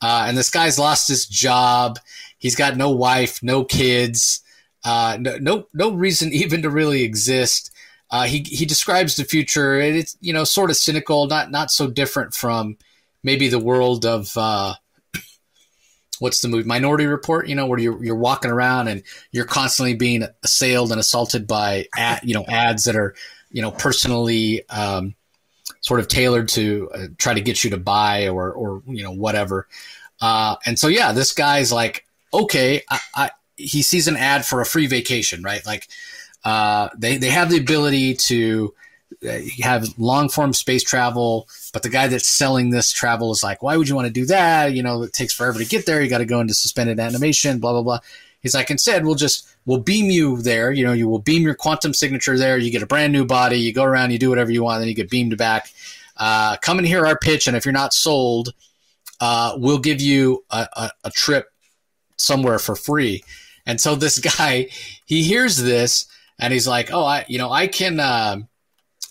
Uh, 0.01 0.25
and 0.27 0.37
this 0.37 0.49
guy's 0.49 0.77
lost 0.79 1.07
his 1.07 1.25
job. 1.25 1.99
He's 2.37 2.55
got 2.55 2.77
no 2.77 2.91
wife, 2.91 3.41
no 3.41 3.63
kids, 3.63 4.41
uh, 4.83 5.17
no, 5.19 5.37
no 5.37 5.67
no 5.73 5.91
reason 5.91 6.29
even 6.33 6.61
to 6.61 6.69
really 6.69 7.03
exist. 7.03 7.71
Uh, 8.11 8.23
he 8.23 8.39
he 8.39 8.65
describes 8.65 9.15
the 9.15 9.25
future. 9.25 9.79
It's 9.79 10.15
you 10.21 10.31
know 10.31 10.43
sort 10.43 10.69
of 10.69 10.77
cynical, 10.77 11.27
not 11.27 11.51
not 11.51 11.71
so 11.71 11.87
different 11.87 12.33
from 12.33 12.77
maybe 13.23 13.49
the 13.49 13.59
world 13.59 14.05
of 14.05 14.31
uh, 14.37 14.75
what's 16.19 16.41
the 16.41 16.47
movie 16.47 16.67
Minority 16.67 17.05
Report? 17.05 17.47
You 17.47 17.55
know, 17.55 17.65
where 17.67 17.79
you're 17.79 18.03
you're 18.03 18.15
walking 18.15 18.51
around 18.51 18.87
and 18.87 19.03
you're 19.31 19.45
constantly 19.45 19.95
being 19.95 20.25
assailed 20.43 20.91
and 20.91 20.99
assaulted 20.99 21.47
by 21.47 21.87
you 22.23 22.33
know 22.33 22.45
ads 22.47 22.85
that 22.85 22.95
are 22.95 23.15
you 23.51 23.61
know 23.61 23.71
personally 23.71 24.67
um, 24.69 25.15
sort 25.81 25.99
of 25.99 26.07
tailored 26.07 26.49
to 26.49 26.89
uh, 26.93 27.07
try 27.17 27.33
to 27.33 27.41
get 27.41 27.63
you 27.63 27.69
to 27.71 27.77
buy 27.77 28.27
or 28.27 28.51
or 28.51 28.83
you 28.87 29.03
know 29.03 29.11
whatever. 29.11 29.67
Uh, 30.21 30.55
and 30.65 30.79
so 30.79 30.87
yeah, 30.87 31.11
this 31.11 31.33
guy's 31.33 31.71
like, 31.71 32.05
okay, 32.33 32.81
I, 32.89 32.99
I, 33.15 33.29
he 33.57 33.81
sees 33.81 34.07
an 34.07 34.17
ad 34.17 34.45
for 34.45 34.61
a 34.61 34.65
free 34.65 34.87
vacation, 34.87 35.43
right? 35.43 35.65
Like 35.65 35.87
uh, 36.43 36.89
they 36.97 37.17
they 37.17 37.29
have 37.29 37.49
the 37.49 37.59
ability 37.59 38.15
to 38.15 38.73
uh, 39.27 39.39
have 39.61 39.97
long 39.97 40.29
form 40.29 40.53
space 40.53 40.83
travel, 40.83 41.47
but 41.73 41.83
the 41.83 41.89
guy 41.89 42.07
that's 42.07 42.27
selling 42.27 42.69
this 42.69 42.91
travel 42.91 43.31
is 43.31 43.43
like, 43.43 43.63
why 43.63 43.77
would 43.77 43.87
you 43.87 43.95
want 43.95 44.07
to 44.07 44.13
do 44.13 44.25
that? 44.25 44.73
You 44.73 44.83
know, 44.83 45.03
it 45.03 45.13
takes 45.13 45.33
forever 45.33 45.59
to 45.59 45.65
get 45.65 45.85
there. 45.85 46.01
You 46.01 46.09
got 46.09 46.19
to 46.19 46.25
go 46.25 46.39
into 46.39 46.53
suspended 46.53 46.99
animation, 46.99 47.59
blah, 47.59 47.71
blah, 47.71 47.83
blah. 47.83 47.99
He's 48.41 48.53
like, 48.53 48.69
instead, 48.69 49.05
we'll 49.05 49.15
just, 49.15 49.47
we'll 49.65 49.79
beam 49.79 50.11
you 50.11 50.41
there. 50.41 50.71
You 50.71 50.85
know, 50.85 50.93
you 50.93 51.07
will 51.07 51.19
beam 51.19 51.43
your 51.43 51.55
quantum 51.55 51.93
signature 51.93 52.37
there. 52.37 52.57
You 52.57 52.71
get 52.71 52.83
a 52.83 52.87
brand 52.87 53.11
new 53.11 53.25
body. 53.25 53.57
You 53.57 53.73
go 53.73 53.83
around, 53.83 54.11
you 54.11 54.19
do 54.19 54.29
whatever 54.29 54.51
you 54.51 54.63
want, 54.63 54.81
then 54.81 54.87
you 54.87 54.93
get 54.93 55.09
beamed 55.09 55.35
back. 55.37 55.71
Uh, 56.17 56.57
come 56.57 56.77
and 56.77 56.87
hear 56.87 57.05
our 57.05 57.17
pitch. 57.17 57.47
And 57.47 57.57
if 57.57 57.65
you're 57.65 57.73
not 57.73 57.93
sold, 57.93 58.53
uh, 59.19 59.55
we'll 59.57 59.79
give 59.79 60.01
you 60.01 60.43
a, 60.51 60.67
a, 60.73 60.91
a 61.05 61.11
trip 61.11 61.51
somewhere 62.17 62.59
for 62.59 62.75
free. 62.75 63.23
And 63.65 63.81
so 63.81 63.95
this 63.95 64.19
guy, 64.37 64.67
he 65.05 65.23
hears 65.23 65.57
this 65.57 66.05
and 66.37 66.53
he's 66.53 66.67
like, 66.67 66.91
oh, 66.91 67.03
I, 67.03 67.25
you 67.27 67.37
know, 67.37 67.51
I 67.51 67.67
can, 67.67 67.99
uh, 67.99 68.41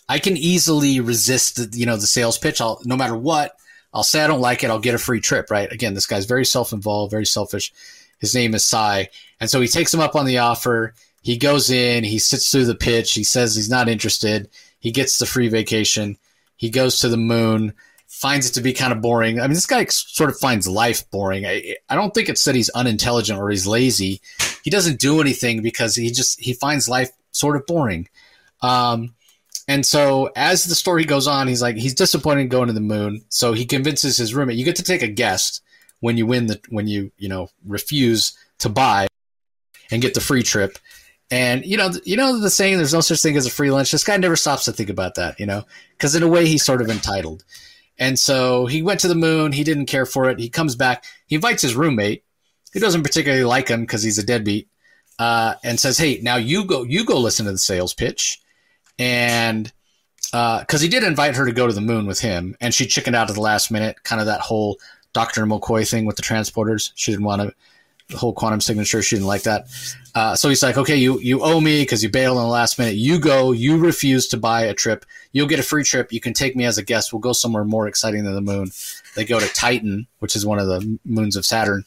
I 0.09 0.19
can 0.19 0.37
easily 0.37 1.01
resist, 1.01 1.57
the, 1.57 1.79
you 1.79 1.87
know, 1.87 1.97
the 1.97 2.07
sales 2.07 2.39
pitch. 2.39 2.61
I'll 2.61 2.81
no 2.85 2.97
matter 2.97 3.17
what, 3.17 3.57
I'll 3.93 4.03
say 4.03 4.23
I 4.23 4.27
don't 4.27 4.41
like 4.41 4.65
it. 4.65 4.71
I'll 4.71 4.79
get 4.79 4.95
a 4.95 4.99
free 4.99 5.21
trip. 5.21 5.51
Right? 5.51 5.71
Again, 5.73 5.95
this 5.95 6.07
guy's 6.07 6.27
very 6.27 6.45
self-involved, 6.45 7.11
very 7.11 7.27
selfish. 7.27 7.73
His 8.19 8.35
name 8.35 8.55
is 8.55 8.65
Sai, 8.65 9.09
and 9.41 9.51
so 9.51 9.61
he 9.61 9.69
takes 9.69 9.93
him 9.93 10.01
up 10.01 10.15
on 10.15 10.27
the 10.27 10.39
offer. 10.39 10.95
He 11.23 11.39
goes 11.39 11.71
in. 11.71 12.05
He 12.05 12.19
sits 12.19 12.51
through 12.51 12.67
the 12.67 12.75
pitch. 12.75 13.13
He 13.15 13.25
says 13.25 13.57
he's 13.57 13.71
not 13.71 13.89
interested. 13.89 14.51
He 14.79 14.91
gets 14.91 15.19
the 15.19 15.27
free 15.27 15.49
vacation. 15.49 16.19
He 16.57 16.71
goes 16.71 16.99
to 16.99 17.09
the 17.09 17.17
moon. 17.17 17.73
Finds 18.07 18.49
it 18.49 18.53
to 18.53 18.61
be 18.61 18.73
kind 18.73 18.93
of 18.93 19.01
boring. 19.01 19.41
I 19.41 19.45
mean, 19.45 19.55
this 19.55 19.67
guy 19.67 19.85
sort 19.87 20.31
of 20.31 20.39
finds 20.39 20.69
life 20.69 21.11
boring. 21.11 21.47
I, 21.47 21.77
I 21.89 21.97
don't 21.97 22.15
think 22.15 22.29
it's 22.29 22.45
that 22.45 22.55
he's 22.55 22.69
unintelligent 22.71 23.39
or 23.39 23.51
he's 23.51 23.67
lazy. 23.67 24.21
He 24.63 24.71
doesn't 24.71 25.01
do 25.01 25.21
anything 25.21 25.63
because 25.63 25.97
he 25.97 26.11
just 26.11 26.39
he 26.41 26.53
finds 26.53 26.89
life 26.89 27.11
sort 27.33 27.57
of 27.57 27.67
boring. 27.67 28.09
Um, 28.63 29.15
and 29.67 29.85
so 29.85 30.31
as 30.37 30.65
the 30.65 30.75
story 30.75 31.05
goes 31.05 31.27
on, 31.27 31.49
he's 31.49 31.63
like 31.63 31.77
he's 31.77 31.95
disappointed 31.95 32.51
going 32.51 32.67
to 32.67 32.73
the 32.73 32.81
moon. 32.81 33.25
So 33.29 33.53
he 33.53 33.65
convinces 33.65 34.17
his 34.17 34.35
roommate. 34.35 34.57
You 34.57 34.65
get 34.65 34.77
to 34.77 34.83
take 34.83 35.03
a 35.03 35.09
guest 35.09 35.63
when 36.01 36.19
you 36.19 36.27
win 36.27 36.47
the 36.47 36.61
when 36.69 36.87
you 36.87 37.13
you 37.17 37.29
know 37.29 37.49
refuse 37.67 38.37
to 38.59 38.69
buy 38.69 39.07
and 39.91 40.03
get 40.03 40.15
the 40.15 40.21
free 40.21 40.43
trip. 40.43 40.79
And 41.31 41.65
you 41.65 41.79
know 41.79 41.91
you 42.05 42.17
know 42.17 42.39
the 42.39 42.51
saying 42.51 42.77
there's 42.77 42.93
no 42.93 43.01
such 43.01 43.23
thing 43.23 43.37
as 43.37 43.47
a 43.47 43.51
free 43.51 43.71
lunch. 43.71 43.91
This 43.91 44.05
guy 44.05 44.19
never 44.19 44.37
stops 44.37 44.67
to 44.67 44.73
think 44.73 44.91
about 44.91 45.15
that, 45.15 45.41
you 45.41 45.47
know, 45.47 45.65
because 45.93 46.15
in 46.15 46.23
a 46.23 46.29
way 46.29 46.47
he's 46.47 46.65
sort 46.65 46.83
of 46.83 46.91
entitled. 46.91 47.45
And 47.99 48.19
so 48.19 48.67
he 48.67 48.83
went 48.83 49.01
to 49.01 49.09
the 49.09 49.15
moon. 49.15 49.53
He 49.53 49.65
didn't 49.65 49.87
care 49.87 50.05
for 50.05 50.29
it. 50.29 50.39
He 50.39 50.51
comes 50.51 50.75
back. 50.77 51.05
He 51.27 51.37
invites 51.37 51.63
his 51.63 51.77
roommate, 51.77 52.25
who 52.73 52.81
doesn't 52.81 53.05
particularly 53.05 53.45
like 53.45 53.69
him 53.69 53.83
because 53.83 54.03
he's 54.03 54.19
a 54.19 54.27
deadbeat, 54.27 54.69
uh, 55.19 55.55
and 55.65 55.81
says, 55.81 55.97
"Hey, 55.97 56.21
now 56.23 56.37
you 56.37 56.65
go 56.65 56.83
you 56.83 57.07
go 57.07 57.19
listen 57.19 57.47
to 57.47 57.53
the 57.53 57.59
sales 57.59 57.95
pitch." 57.95 58.41
And 58.99 59.73
uh 60.33 60.61
because 60.61 60.81
uh, 60.81 60.85
he 60.85 60.89
did 60.89 61.03
invite 61.03 61.37
her 61.37 61.47
to 61.47 61.53
go 61.53 61.67
to 61.67 61.73
the 61.73 61.81
moon 61.81 62.07
with 62.07 62.21
him, 62.21 62.57
and 62.61 62.75
she 62.75 62.87
chickened 62.87 63.17
out 63.17 63.29
at 63.29 63.35
the 63.35 63.43
last 63.43 63.71
minute, 63.71 64.03
kind 64.05 64.21
of 64.21 64.27
that 64.27 64.41
whole 64.41 64.79
Doctor 65.13 65.45
McCoy 65.47 65.89
thing 65.89 66.05
with 66.07 66.17
the 66.17 66.23
transporters. 66.23 66.91
She 66.95 67.13
didn't 67.13 67.25
want 67.27 67.43
to 67.43 67.55
the 68.09 68.19
whole 68.19 68.33
quantum 68.33 68.61
signature. 68.61 69.03
She 69.03 69.17
didn't 69.17 69.29
like 69.29 69.43
that. 69.45 69.67
Uh, 70.15 70.37
so 70.37 70.49
he's 70.49 70.63
like, 70.63 70.77
okay, 70.77 70.97
you 70.97 71.19
you 71.21 71.43
owe 71.43 71.61
me 71.61 71.83
because 71.83 72.03
you 72.03 72.11
bailed 72.11 72.37
in 72.37 72.43
the 72.43 72.49
last 72.49 72.79
minute. 72.79 72.97
You 72.97 73.19
go. 73.19 73.53
You 73.53 73.79
refuse 73.79 74.29
to 74.29 74.37
buy 74.37 74.63
a 74.63 74.75
trip. 74.75 75.05
You'll 75.33 75.49
get 75.49 75.59
a 75.59 75.63
free 75.63 75.85
trip. 75.85 76.13
You 76.13 76.21
can 76.21 76.35
take 76.35 76.55
me 76.55 76.65
as 76.65 76.79
a 76.79 76.83
guest. 76.83 77.13
We'll 77.13 77.21
go 77.21 77.33
somewhere 77.33 77.65
more 77.65 77.89
exciting 77.89 78.25
than 78.25 78.35
the 78.35 78.41
moon. 78.41 78.71
They 79.17 79.25
go 79.25 79.41
to 79.41 79.49
Titan, 79.49 80.07
which 80.19 80.37
is 80.37 80.45
one 80.45 80.59
of 80.59 80.67
the 80.67 80.99
moons 81.05 81.37
of 81.37 81.47
Saturn. 81.47 81.85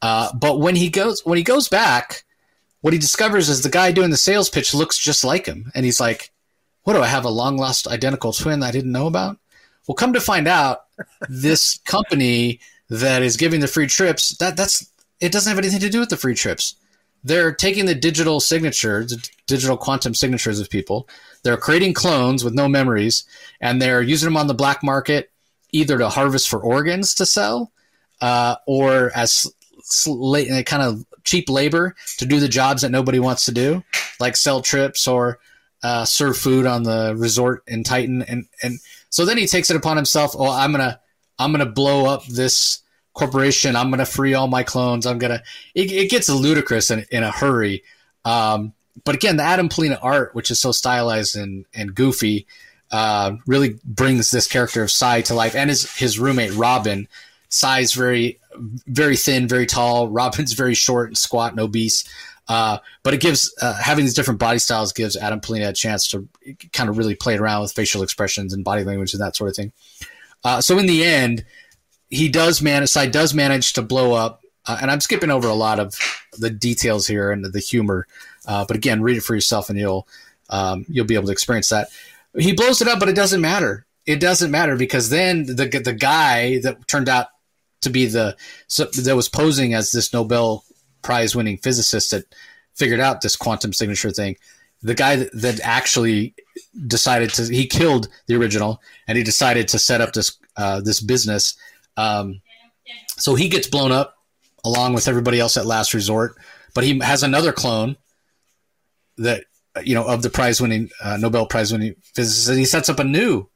Uh, 0.00 0.32
but 0.34 0.60
when 0.60 0.76
he 0.76 0.88
goes 0.88 1.24
when 1.24 1.38
he 1.38 1.44
goes 1.44 1.68
back, 1.68 2.24
what 2.86 2.92
he 2.92 3.00
discovers 3.00 3.48
is 3.48 3.62
the 3.62 3.68
guy 3.68 3.90
doing 3.90 4.10
the 4.10 4.16
sales 4.16 4.48
pitch 4.48 4.72
looks 4.72 4.96
just 4.96 5.24
like 5.24 5.44
him. 5.44 5.72
And 5.74 5.84
he's 5.84 5.98
like, 5.98 6.30
What 6.84 6.92
do 6.92 7.02
I 7.02 7.08
have? 7.08 7.24
A 7.24 7.28
long 7.28 7.56
lost 7.56 7.88
identical 7.88 8.32
twin 8.32 8.62
I 8.62 8.70
didn't 8.70 8.92
know 8.92 9.08
about? 9.08 9.38
Well, 9.88 9.96
come 9.96 10.12
to 10.12 10.20
find 10.20 10.46
out, 10.46 10.84
this 11.28 11.78
company 11.84 12.60
that 12.88 13.22
is 13.22 13.36
giving 13.36 13.58
the 13.58 13.66
free 13.66 13.88
trips, 13.88 14.36
that 14.36 14.56
that's 14.56 14.88
it 15.18 15.32
doesn't 15.32 15.50
have 15.50 15.58
anything 15.58 15.80
to 15.80 15.90
do 15.90 15.98
with 15.98 16.10
the 16.10 16.16
free 16.16 16.36
trips. 16.36 16.76
They're 17.24 17.52
taking 17.52 17.86
the 17.86 17.94
digital 17.96 18.38
signatures, 18.38 19.30
digital 19.48 19.76
quantum 19.76 20.14
signatures 20.14 20.60
of 20.60 20.70
people. 20.70 21.08
They're 21.42 21.56
creating 21.56 21.94
clones 21.94 22.44
with 22.44 22.54
no 22.54 22.68
memories, 22.68 23.24
and 23.60 23.82
they're 23.82 24.00
using 24.00 24.28
them 24.28 24.36
on 24.36 24.46
the 24.46 24.54
black 24.54 24.84
market 24.84 25.32
either 25.72 25.98
to 25.98 26.08
harvest 26.08 26.48
for 26.48 26.60
organs 26.60 27.16
to 27.16 27.26
sell, 27.26 27.72
uh, 28.20 28.54
or 28.64 29.10
as 29.16 29.52
late, 30.06 30.46
and 30.46 30.56
they 30.56 30.62
kind 30.62 30.84
of 30.84 31.04
cheap 31.26 31.50
labor 31.50 31.94
to 32.16 32.24
do 32.24 32.40
the 32.40 32.48
jobs 32.48 32.82
that 32.82 32.90
nobody 32.90 33.18
wants 33.18 33.44
to 33.44 33.52
do, 33.52 33.84
like 34.18 34.36
sell 34.36 34.62
trips 34.62 35.06
or 35.06 35.38
uh, 35.82 36.04
serve 36.04 36.38
food 36.38 36.64
on 36.64 36.84
the 36.84 37.14
resort 37.16 37.62
in 37.66 37.84
Titan. 37.84 38.22
And 38.22 38.46
and 38.62 38.78
so 39.10 39.24
then 39.26 39.36
he 39.36 39.46
takes 39.46 39.70
it 39.70 39.76
upon 39.76 39.96
himself. 39.96 40.34
Oh, 40.34 40.50
I'm 40.50 40.72
gonna 40.72 41.00
I'm 41.38 41.52
gonna 41.52 41.66
blow 41.66 42.06
up 42.06 42.24
this 42.26 42.82
corporation. 43.12 43.76
I'm 43.76 43.90
gonna 43.90 44.06
free 44.06 44.34
all 44.34 44.48
my 44.48 44.62
clones. 44.62 45.06
I'm 45.06 45.18
gonna. 45.18 45.42
It, 45.74 45.92
it 45.92 46.10
gets 46.10 46.28
ludicrous 46.28 46.90
in 46.90 47.04
in 47.10 47.22
a 47.22 47.30
hurry. 47.30 47.82
Um, 48.24 48.72
but 49.04 49.14
again, 49.14 49.36
the 49.36 49.42
Adam 49.42 49.68
Pollina 49.68 49.98
art, 50.02 50.34
which 50.34 50.50
is 50.50 50.60
so 50.60 50.72
stylized 50.72 51.36
and 51.36 51.66
and 51.74 51.94
goofy. 51.94 52.46
Uh, 52.88 53.32
really 53.48 53.80
brings 53.84 54.30
this 54.30 54.46
character 54.46 54.80
of 54.80 54.92
Sai 54.92 55.20
to 55.22 55.34
life, 55.34 55.56
and 55.56 55.70
his 55.70 55.92
his 55.96 56.18
roommate 56.18 56.54
Robin. 56.54 57.08
Sai's 57.48 57.92
very 57.92 58.40
very 58.86 59.16
thin, 59.16 59.48
very 59.48 59.66
tall. 59.66 60.08
Robin's 60.10 60.52
very 60.52 60.74
short 60.74 61.08
and 61.08 61.18
squat 61.18 61.52
and 61.52 61.60
obese. 61.60 62.04
Uh, 62.48 62.78
but 63.02 63.12
it 63.12 63.20
gives 63.20 63.52
uh, 63.60 63.74
having 63.74 64.04
these 64.04 64.14
different 64.14 64.38
body 64.38 64.58
styles 64.58 64.92
gives 64.92 65.16
Adam 65.16 65.40
Pollina 65.40 65.68
a 65.68 65.72
chance 65.72 66.06
to 66.08 66.28
kind 66.72 66.88
of 66.88 66.96
really 66.96 67.16
play 67.16 67.36
around 67.36 67.62
with 67.62 67.72
facial 67.72 68.02
expressions 68.02 68.52
and 68.52 68.64
body 68.64 68.84
language 68.84 69.12
and 69.12 69.20
that 69.20 69.34
sort 69.34 69.50
of 69.50 69.56
thing. 69.56 69.72
Uh, 70.44 70.60
so 70.60 70.78
in 70.78 70.86
the 70.86 71.04
end, 71.04 71.44
he 72.08 72.28
does 72.28 72.62
manage. 72.62 72.90
Sai 72.90 73.06
does 73.06 73.34
manage 73.34 73.72
to 73.72 73.82
blow 73.82 74.12
up, 74.12 74.42
uh, 74.66 74.78
and 74.80 74.92
I'm 74.92 75.00
skipping 75.00 75.30
over 75.30 75.48
a 75.48 75.54
lot 75.54 75.80
of 75.80 75.96
the 76.38 76.50
details 76.50 77.06
here 77.08 77.32
and 77.32 77.44
the 77.44 77.58
humor. 77.58 78.06
Uh, 78.46 78.64
but 78.64 78.76
again, 78.76 79.02
read 79.02 79.16
it 79.16 79.22
for 79.22 79.34
yourself, 79.34 79.68
and 79.68 79.76
you'll 79.76 80.06
um, 80.48 80.86
you'll 80.88 81.04
be 81.04 81.16
able 81.16 81.26
to 81.26 81.32
experience 81.32 81.70
that. 81.70 81.88
He 82.38 82.52
blows 82.52 82.80
it 82.80 82.86
up, 82.86 83.00
but 83.00 83.08
it 83.08 83.16
doesn't 83.16 83.40
matter. 83.40 83.86
It 84.04 84.20
doesn't 84.20 84.52
matter 84.52 84.76
because 84.76 85.10
then 85.10 85.46
the 85.46 85.66
the 85.82 85.92
guy 85.92 86.60
that 86.60 86.86
turned 86.86 87.08
out 87.08 87.26
to 87.82 87.90
be 87.90 88.06
the 88.06 88.36
that 88.76 89.16
was 89.16 89.28
posing 89.28 89.74
as 89.74 89.92
this 89.92 90.12
Nobel 90.12 90.64
Prize 91.02 91.36
winning 91.36 91.58
physicist 91.58 92.10
that 92.10 92.24
figured 92.74 93.00
out 93.00 93.20
this 93.20 93.36
quantum 93.36 93.72
signature 93.72 94.10
thing. 94.10 94.36
The 94.82 94.94
guy 94.94 95.16
that, 95.16 95.30
that 95.40 95.60
actually 95.62 96.34
decided 96.86 97.30
to 97.34 97.44
he 97.44 97.66
killed 97.66 98.08
the 98.26 98.36
original 98.36 98.80
and 99.08 99.16
he 99.16 99.24
decided 99.24 99.68
to 99.68 99.78
set 99.78 100.00
up 100.00 100.12
this 100.12 100.36
uh, 100.56 100.80
this 100.80 101.00
business. 101.00 101.56
Um, 101.96 102.40
so 103.18 103.34
he 103.34 103.48
gets 103.48 103.68
blown 103.68 103.92
up 103.92 104.16
along 104.64 104.94
with 104.94 105.08
everybody 105.08 105.40
else 105.40 105.56
at 105.56 105.64
Last 105.66 105.94
Resort, 105.94 106.36
but 106.74 106.84
he 106.84 106.98
has 107.00 107.22
another 107.22 107.52
clone 107.52 107.96
that 109.18 109.44
you 109.82 109.94
know 109.94 110.04
of 110.04 110.22
the 110.22 110.30
prize 110.30 110.60
winning 110.60 110.90
uh, 111.02 111.16
Nobel 111.16 111.46
Prize 111.46 111.72
winning 111.72 111.96
physicist, 112.14 112.48
and 112.48 112.58
he 112.58 112.64
sets 112.64 112.88
up 112.88 112.98
a 112.98 113.04
new 113.04 113.48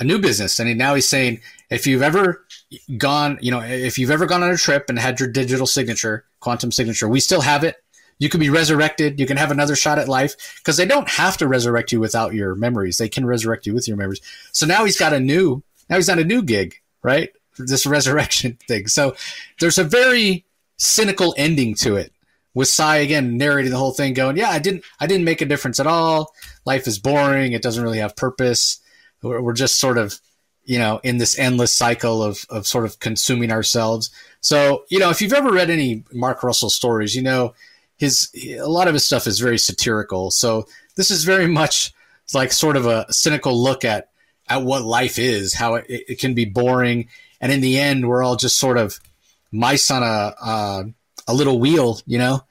a 0.00 0.04
new 0.04 0.18
business. 0.18 0.58
And 0.58 0.76
now 0.76 0.94
he's 0.94 1.06
saying 1.06 1.40
if 1.68 1.86
you've 1.86 2.02
ever 2.02 2.44
gone, 2.96 3.38
you 3.40 3.50
know, 3.50 3.60
if 3.60 3.98
you've 3.98 4.10
ever 4.10 4.26
gone 4.26 4.42
on 4.42 4.50
a 4.50 4.56
trip 4.56 4.86
and 4.88 4.98
had 4.98 5.20
your 5.20 5.28
digital 5.28 5.66
signature, 5.66 6.24
quantum 6.40 6.72
signature, 6.72 7.06
we 7.08 7.20
still 7.20 7.42
have 7.42 7.62
it. 7.62 7.76
You 8.18 8.28
can 8.28 8.40
be 8.40 8.50
resurrected. 8.50 9.20
You 9.20 9.26
can 9.26 9.36
have 9.36 9.50
another 9.50 9.76
shot 9.76 9.98
at 9.98 10.08
life 10.08 10.58
because 10.58 10.76
they 10.76 10.86
don't 10.86 11.08
have 11.08 11.36
to 11.38 11.48
resurrect 11.48 11.92
you 11.92 12.00
without 12.00 12.34
your 12.34 12.54
memories. 12.54 12.98
They 12.98 13.08
can 13.08 13.24
resurrect 13.24 13.66
you 13.66 13.74
with 13.74 13.86
your 13.86 13.96
memories. 13.96 14.20
So 14.52 14.66
now 14.66 14.84
he's 14.84 14.98
got 14.98 15.12
a 15.12 15.20
new, 15.20 15.62
now 15.88 15.96
he's 15.96 16.08
on 16.10 16.18
a 16.18 16.24
new 16.24 16.42
gig, 16.42 16.74
right? 17.02 17.30
This 17.58 17.86
resurrection 17.86 18.58
thing. 18.68 18.88
So 18.88 19.14
there's 19.60 19.78
a 19.78 19.84
very 19.84 20.44
cynical 20.76 21.34
ending 21.36 21.74
to 21.76 21.96
it. 21.96 22.12
With 22.52 22.66
Cy 22.66 22.96
again 22.96 23.36
narrating 23.36 23.70
the 23.70 23.78
whole 23.78 23.92
thing, 23.92 24.12
going, 24.12 24.36
"Yeah, 24.36 24.50
I 24.50 24.58
didn't, 24.58 24.82
I 24.98 25.06
didn't 25.06 25.24
make 25.24 25.40
a 25.40 25.46
difference 25.46 25.78
at 25.78 25.86
all. 25.86 26.34
Life 26.66 26.88
is 26.88 26.98
boring. 26.98 27.52
It 27.52 27.62
doesn't 27.62 27.82
really 27.82 27.98
have 27.98 28.16
purpose. 28.16 28.80
We're, 29.22 29.40
we're 29.40 29.52
just 29.52 29.78
sort 29.78 29.98
of, 29.98 30.20
you 30.64 30.78
know, 30.78 31.00
in 31.02 31.18
this 31.18 31.38
endless 31.38 31.72
cycle 31.72 32.22
of 32.22 32.44
of 32.50 32.66
sort 32.66 32.84
of 32.84 32.98
consuming 33.00 33.50
ourselves." 33.52 34.10
So, 34.40 34.84
you 34.88 34.98
know, 34.98 35.10
if 35.10 35.20
you've 35.20 35.32
ever 35.32 35.50
read 35.50 35.70
any 35.70 36.04
Mark 36.12 36.42
Russell 36.42 36.70
stories, 36.70 37.14
you 37.14 37.22
know, 37.22 37.54
his 37.96 38.30
a 38.58 38.68
lot 38.68 38.88
of 38.88 38.94
his 38.94 39.04
stuff 39.04 39.26
is 39.26 39.38
very 39.38 39.58
satirical. 39.58 40.30
So 40.30 40.66
this 40.96 41.10
is 41.10 41.24
very 41.24 41.46
much 41.60 41.92
like 42.34 42.52
sort 42.52 42.76
of 42.76 42.86
a 42.86 43.12
cynical 43.12 43.60
look 43.60 43.84
at 43.84 44.08
at 44.48 44.62
what 44.62 44.82
life 44.82 45.18
is, 45.18 45.54
how 45.54 45.76
it, 45.76 45.86
it 45.88 46.18
can 46.18 46.34
be 46.34 46.44
boring, 46.44 47.08
and 47.40 47.52
in 47.52 47.60
the 47.60 47.78
end, 47.78 48.08
we're 48.08 48.22
all 48.22 48.36
just 48.36 48.58
sort 48.58 48.78
of 48.78 48.98
mice 49.52 49.90
on 49.90 50.02
a 50.02 50.34
uh, 50.40 50.84
a 51.28 51.34
little 51.34 51.58
wheel, 51.58 52.00
you 52.06 52.18
know, 52.18 52.42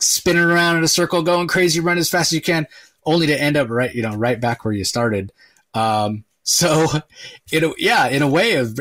spinning 0.00 0.42
around 0.42 0.76
in 0.76 0.84
a 0.84 0.88
circle, 0.88 1.22
going 1.22 1.48
crazy, 1.48 1.80
run 1.80 1.98
as 1.98 2.10
fast 2.10 2.32
as 2.32 2.36
you 2.36 2.40
can, 2.40 2.66
only 3.04 3.26
to 3.26 3.40
end 3.40 3.56
up 3.56 3.68
right, 3.68 3.94
you 3.94 4.02
know, 4.02 4.14
right 4.14 4.40
back 4.40 4.64
where 4.64 4.74
you 4.74 4.84
started. 4.84 5.32
Um, 5.74 6.24
so, 6.42 6.86
it, 7.52 7.74
yeah, 7.78 8.08
in 8.08 8.22
a 8.22 8.28
way, 8.28 8.56
of 8.56 8.78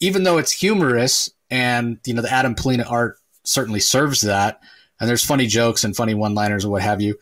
even 0.00 0.22
though 0.22 0.38
it's 0.38 0.52
humorous, 0.52 1.30
and 1.50 1.98
you 2.04 2.14
know, 2.14 2.22
the 2.22 2.32
Adam 2.32 2.54
Pollina 2.54 2.90
art 2.90 3.18
certainly 3.44 3.80
serves 3.80 4.22
that, 4.22 4.60
and 5.00 5.08
there's 5.08 5.24
funny 5.24 5.46
jokes 5.46 5.84
and 5.84 5.96
funny 5.96 6.14
one-liners 6.14 6.64
and 6.64 6.72
what 6.72 6.82
have 6.82 7.00
you. 7.00 7.18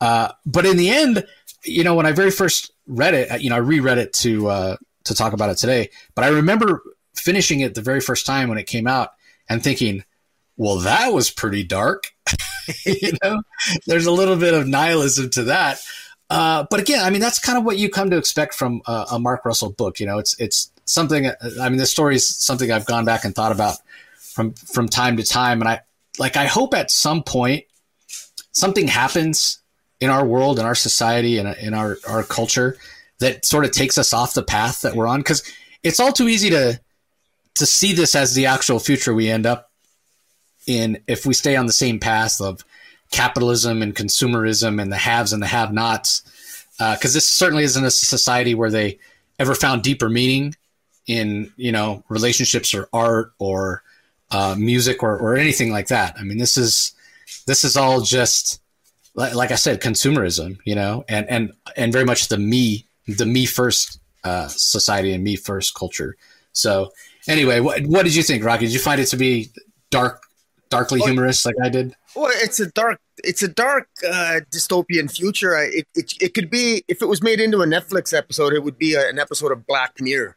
Uh, 0.00 0.32
but 0.46 0.66
in 0.66 0.76
the 0.76 0.90
end, 0.90 1.26
you 1.64 1.84
know, 1.84 1.94
when 1.94 2.06
I 2.06 2.12
very 2.12 2.30
first 2.30 2.72
read 2.86 3.14
it, 3.14 3.42
you 3.42 3.50
know, 3.50 3.56
I 3.56 3.60
reread 3.60 3.98
it 3.98 4.12
to 4.14 4.48
uh, 4.48 4.76
to 5.04 5.14
talk 5.14 5.32
about 5.32 5.50
it 5.50 5.58
today. 5.58 5.90
But 6.14 6.24
I 6.24 6.28
remember 6.28 6.82
finishing 7.14 7.60
it 7.60 7.74
the 7.74 7.82
very 7.82 8.00
first 8.00 8.26
time 8.26 8.48
when 8.48 8.58
it 8.58 8.66
came 8.66 8.86
out 8.86 9.10
and 9.48 9.62
thinking, 9.62 10.04
well, 10.56 10.78
that 10.78 11.12
was 11.12 11.30
pretty 11.30 11.64
dark. 11.64 12.04
you 12.84 13.12
know, 13.22 13.42
there's 13.86 14.06
a 14.06 14.12
little 14.12 14.36
bit 14.36 14.54
of 14.54 14.66
nihilism 14.66 15.30
to 15.30 15.44
that. 15.44 15.80
Uh, 16.30 16.66
but 16.70 16.80
again, 16.80 17.02
I 17.02 17.10
mean, 17.10 17.20
that's 17.20 17.38
kind 17.38 17.58
of 17.58 17.64
what 17.64 17.78
you 17.78 17.88
come 17.88 18.10
to 18.10 18.18
expect 18.18 18.54
from 18.54 18.82
a, 18.86 19.06
a 19.12 19.18
Mark 19.18 19.44
Russell 19.44 19.70
book. 19.70 19.98
You 19.98 20.06
know, 20.06 20.18
it's 20.18 20.38
it's 20.38 20.70
something. 20.84 21.30
I 21.60 21.68
mean, 21.68 21.78
this 21.78 21.90
story 21.90 22.16
is 22.16 22.28
something 22.28 22.70
I've 22.70 22.86
gone 22.86 23.04
back 23.04 23.24
and 23.24 23.34
thought 23.34 23.52
about 23.52 23.76
from 24.20 24.52
from 24.52 24.88
time 24.88 25.16
to 25.16 25.22
time, 25.22 25.60
and 25.60 25.68
I 25.68 25.80
like 26.18 26.36
I 26.36 26.46
hope 26.46 26.74
at 26.74 26.90
some 26.90 27.22
point 27.22 27.64
something 28.52 28.88
happens 28.88 29.58
in 30.00 30.10
our 30.10 30.24
world, 30.24 30.58
in 30.58 30.66
our 30.66 30.74
society, 30.74 31.38
and 31.38 31.48
in, 31.48 31.68
in 31.68 31.74
our 31.74 31.96
our 32.06 32.22
culture 32.22 32.76
that 33.20 33.44
sort 33.44 33.64
of 33.64 33.72
takes 33.72 33.98
us 33.98 34.12
off 34.12 34.34
the 34.34 34.42
path 34.42 34.82
that 34.82 34.94
we're 34.94 35.08
on 35.08 35.20
because 35.20 35.42
it's 35.82 36.00
all 36.00 36.12
too 36.12 36.28
easy 36.28 36.50
to 36.50 36.80
to 37.54 37.66
see 37.66 37.92
this 37.92 38.14
as 38.14 38.34
the 38.34 38.46
actual 38.46 38.78
future 38.78 39.12
we 39.12 39.28
end 39.28 39.46
up 39.46 39.70
in 40.66 41.02
if 41.06 41.26
we 41.26 41.34
stay 41.34 41.56
on 41.56 41.66
the 41.66 41.72
same 41.72 41.98
path 41.98 42.40
of 42.40 42.64
capitalism 43.10 43.82
and 43.82 43.94
consumerism 43.94 44.80
and 44.80 44.92
the 44.92 44.96
haves 44.96 45.32
and 45.32 45.42
the 45.42 45.46
have-nots 45.46 46.22
because 46.78 47.12
uh, 47.12 47.16
this 47.16 47.28
certainly 47.28 47.64
isn't 47.64 47.84
a 47.84 47.90
society 47.90 48.54
where 48.54 48.70
they 48.70 48.98
ever 49.38 49.54
found 49.54 49.82
deeper 49.82 50.08
meaning 50.08 50.54
in 51.06 51.52
you 51.56 51.72
know 51.72 52.04
relationships 52.08 52.74
or 52.74 52.88
art 52.92 53.32
or 53.38 53.82
uh, 54.30 54.54
music 54.58 55.02
or, 55.02 55.18
or 55.18 55.36
anything 55.36 55.72
like 55.72 55.88
that. 55.88 56.14
I 56.18 56.22
mean 56.22 56.38
this 56.38 56.56
is 56.56 56.92
this 57.46 57.64
is 57.64 57.76
all 57.76 58.00
just 58.02 58.60
like, 59.14 59.34
like 59.34 59.50
i 59.50 59.54
said 59.54 59.80
consumerism 59.80 60.58
you 60.64 60.74
know 60.74 61.04
and 61.08 61.28
and 61.28 61.52
and 61.76 61.92
very 61.92 62.04
much 62.04 62.28
the 62.28 62.38
me 62.38 62.84
the 63.06 63.26
me 63.26 63.46
first 63.46 63.98
uh, 64.24 64.48
society 64.48 65.12
and 65.12 65.24
me 65.24 65.34
first 65.34 65.74
culture. 65.74 66.16
So 66.52 66.92
anyway 67.26 67.60
what, 67.60 67.84
what 67.86 68.04
did 68.04 68.14
you 68.14 68.22
think 68.22 68.44
rocky? 68.44 68.66
Did 68.66 68.74
you 68.74 68.80
find 68.80 69.00
it 69.00 69.06
to 69.06 69.16
be 69.16 69.50
dark 69.90 70.22
darkly 70.68 71.00
humorous 71.00 71.44
like 71.44 71.56
I 71.62 71.68
did? 71.68 71.94
Well, 72.14 72.30
it's 72.34 72.60
a 72.60 72.66
dark, 72.66 73.00
it's 73.24 73.42
a 73.42 73.48
dark 73.48 73.88
uh, 74.06 74.40
dystopian 74.50 75.10
future. 75.10 75.56
It, 75.56 75.86
it, 75.94 76.14
it 76.20 76.34
could 76.34 76.50
be 76.50 76.84
if 76.88 77.02
it 77.02 77.06
was 77.06 77.22
made 77.22 77.40
into 77.40 77.60
a 77.60 77.66
Netflix 77.66 78.16
episode, 78.16 78.52
it 78.52 78.62
would 78.62 78.78
be 78.78 78.94
a, 78.94 79.08
an 79.08 79.18
episode 79.18 79.52
of 79.52 79.66
Black 79.66 80.00
Mirror. 80.00 80.36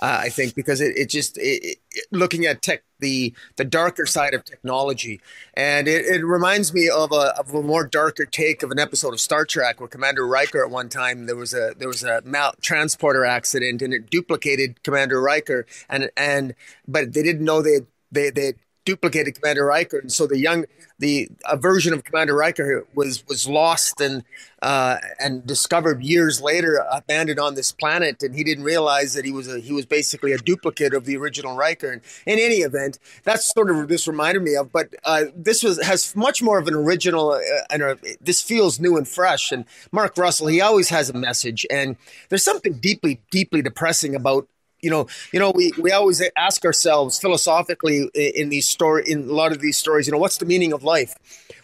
Uh, 0.00 0.20
I 0.22 0.28
think 0.28 0.54
because 0.54 0.80
it, 0.80 0.96
it 0.96 1.08
just 1.08 1.36
it, 1.38 1.78
it, 1.90 2.06
looking 2.12 2.46
at 2.46 2.62
tech 2.62 2.84
the 3.00 3.34
the 3.56 3.64
darker 3.64 4.06
side 4.06 4.32
of 4.32 4.44
technology, 4.44 5.20
and 5.54 5.88
it, 5.88 6.06
it 6.06 6.24
reminds 6.24 6.72
me 6.72 6.88
of 6.88 7.10
a 7.10 7.36
of 7.36 7.52
a 7.52 7.62
more 7.62 7.84
darker 7.84 8.24
take 8.24 8.62
of 8.62 8.70
an 8.70 8.78
episode 8.78 9.12
of 9.12 9.20
Star 9.20 9.44
Trek 9.44 9.80
where 9.80 9.88
Commander 9.88 10.24
Riker 10.24 10.64
at 10.64 10.70
one 10.70 10.88
time 10.88 11.26
there 11.26 11.34
was 11.34 11.52
a 11.52 11.74
there 11.76 11.88
was 11.88 12.04
a 12.04 12.22
mal- 12.24 12.54
transporter 12.60 13.24
accident 13.24 13.82
and 13.82 13.92
it 13.92 14.08
duplicated 14.08 14.84
Commander 14.84 15.20
Riker 15.20 15.66
and 15.88 16.10
and 16.16 16.54
but 16.86 17.12
they 17.12 17.22
didn't 17.24 17.44
know 17.44 17.60
they 17.60 17.80
they 18.12 18.30
they 18.30 18.54
duplicated 18.88 19.34
Commander 19.38 19.66
Riker, 19.66 19.98
and 19.98 20.10
so 20.10 20.26
the 20.26 20.38
young 20.38 20.64
the 20.98 21.28
a 21.44 21.58
version 21.58 21.92
of 21.92 22.04
Commander 22.04 22.34
Riker 22.34 22.86
was 22.94 23.22
was 23.28 23.46
lost 23.46 24.00
and 24.00 24.24
uh, 24.62 24.96
and 25.20 25.46
discovered 25.46 26.02
years 26.02 26.40
later, 26.40 26.82
abandoned 26.90 27.38
on 27.38 27.54
this 27.54 27.70
planet, 27.70 28.22
and 28.22 28.34
he 28.34 28.42
didn't 28.42 28.64
realize 28.64 29.12
that 29.12 29.26
he 29.26 29.30
was 29.30 29.46
a 29.46 29.60
he 29.60 29.72
was 29.74 29.84
basically 29.84 30.32
a 30.32 30.38
duplicate 30.38 30.94
of 30.94 31.04
the 31.04 31.18
original 31.18 31.54
Riker. 31.54 31.92
And 31.92 32.00
in 32.24 32.38
any 32.38 32.60
event, 32.70 32.98
that's 33.24 33.52
sort 33.52 33.70
of 33.70 33.88
this 33.88 34.08
reminded 34.08 34.42
me 34.42 34.56
of. 34.56 34.72
But 34.72 34.94
uh, 35.04 35.24
this 35.36 35.62
was 35.62 35.80
has 35.82 36.16
much 36.16 36.42
more 36.42 36.58
of 36.58 36.66
an 36.66 36.74
original, 36.74 37.32
uh, 37.32 37.40
and 37.70 37.82
a, 37.82 37.98
this 38.22 38.40
feels 38.40 38.80
new 38.80 38.96
and 38.96 39.06
fresh. 39.06 39.52
And 39.52 39.66
Mark 39.92 40.16
Russell, 40.16 40.46
he 40.46 40.62
always 40.62 40.88
has 40.88 41.10
a 41.10 41.14
message, 41.28 41.66
and 41.70 41.96
there's 42.30 42.44
something 42.44 42.78
deeply 42.78 43.20
deeply 43.30 43.60
depressing 43.60 44.14
about 44.14 44.48
you 44.80 44.90
know, 44.90 45.06
you 45.32 45.40
know, 45.40 45.50
we, 45.54 45.72
we 45.78 45.92
always 45.92 46.22
ask 46.36 46.64
ourselves 46.64 47.18
philosophically 47.18 48.08
in 48.14 48.48
these 48.48 48.68
story 48.68 49.04
in 49.06 49.28
a 49.28 49.32
lot 49.32 49.52
of 49.52 49.60
these 49.60 49.76
stories, 49.76 50.06
you 50.06 50.12
know, 50.12 50.18
what's 50.18 50.38
the 50.38 50.46
meaning 50.46 50.72
of 50.72 50.84
life? 50.84 51.14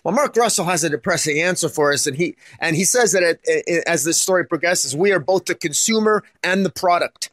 Well, 0.03 0.15
Mark 0.15 0.37
Russell 0.37 0.67
has 0.67 0.85
a 0.85 0.91
depressing 0.91 1.41
answer 1.41 1.69
for 1.69 1.93
us, 1.93 2.07
and 2.07 2.17
he 2.17 2.37
and 2.61 2.77
he 2.77 2.85
says 2.85 3.13
that 3.13 3.23
it, 3.23 3.41
it, 3.45 3.85
as 3.87 4.05
this 4.05 4.21
story 4.21 4.45
progresses, 4.45 4.95
we 4.95 5.13
are 5.13 5.19
both 5.19 5.47
the 5.47 5.55
consumer 5.55 6.23
and 6.43 6.65
the 6.65 6.71
product, 6.71 7.31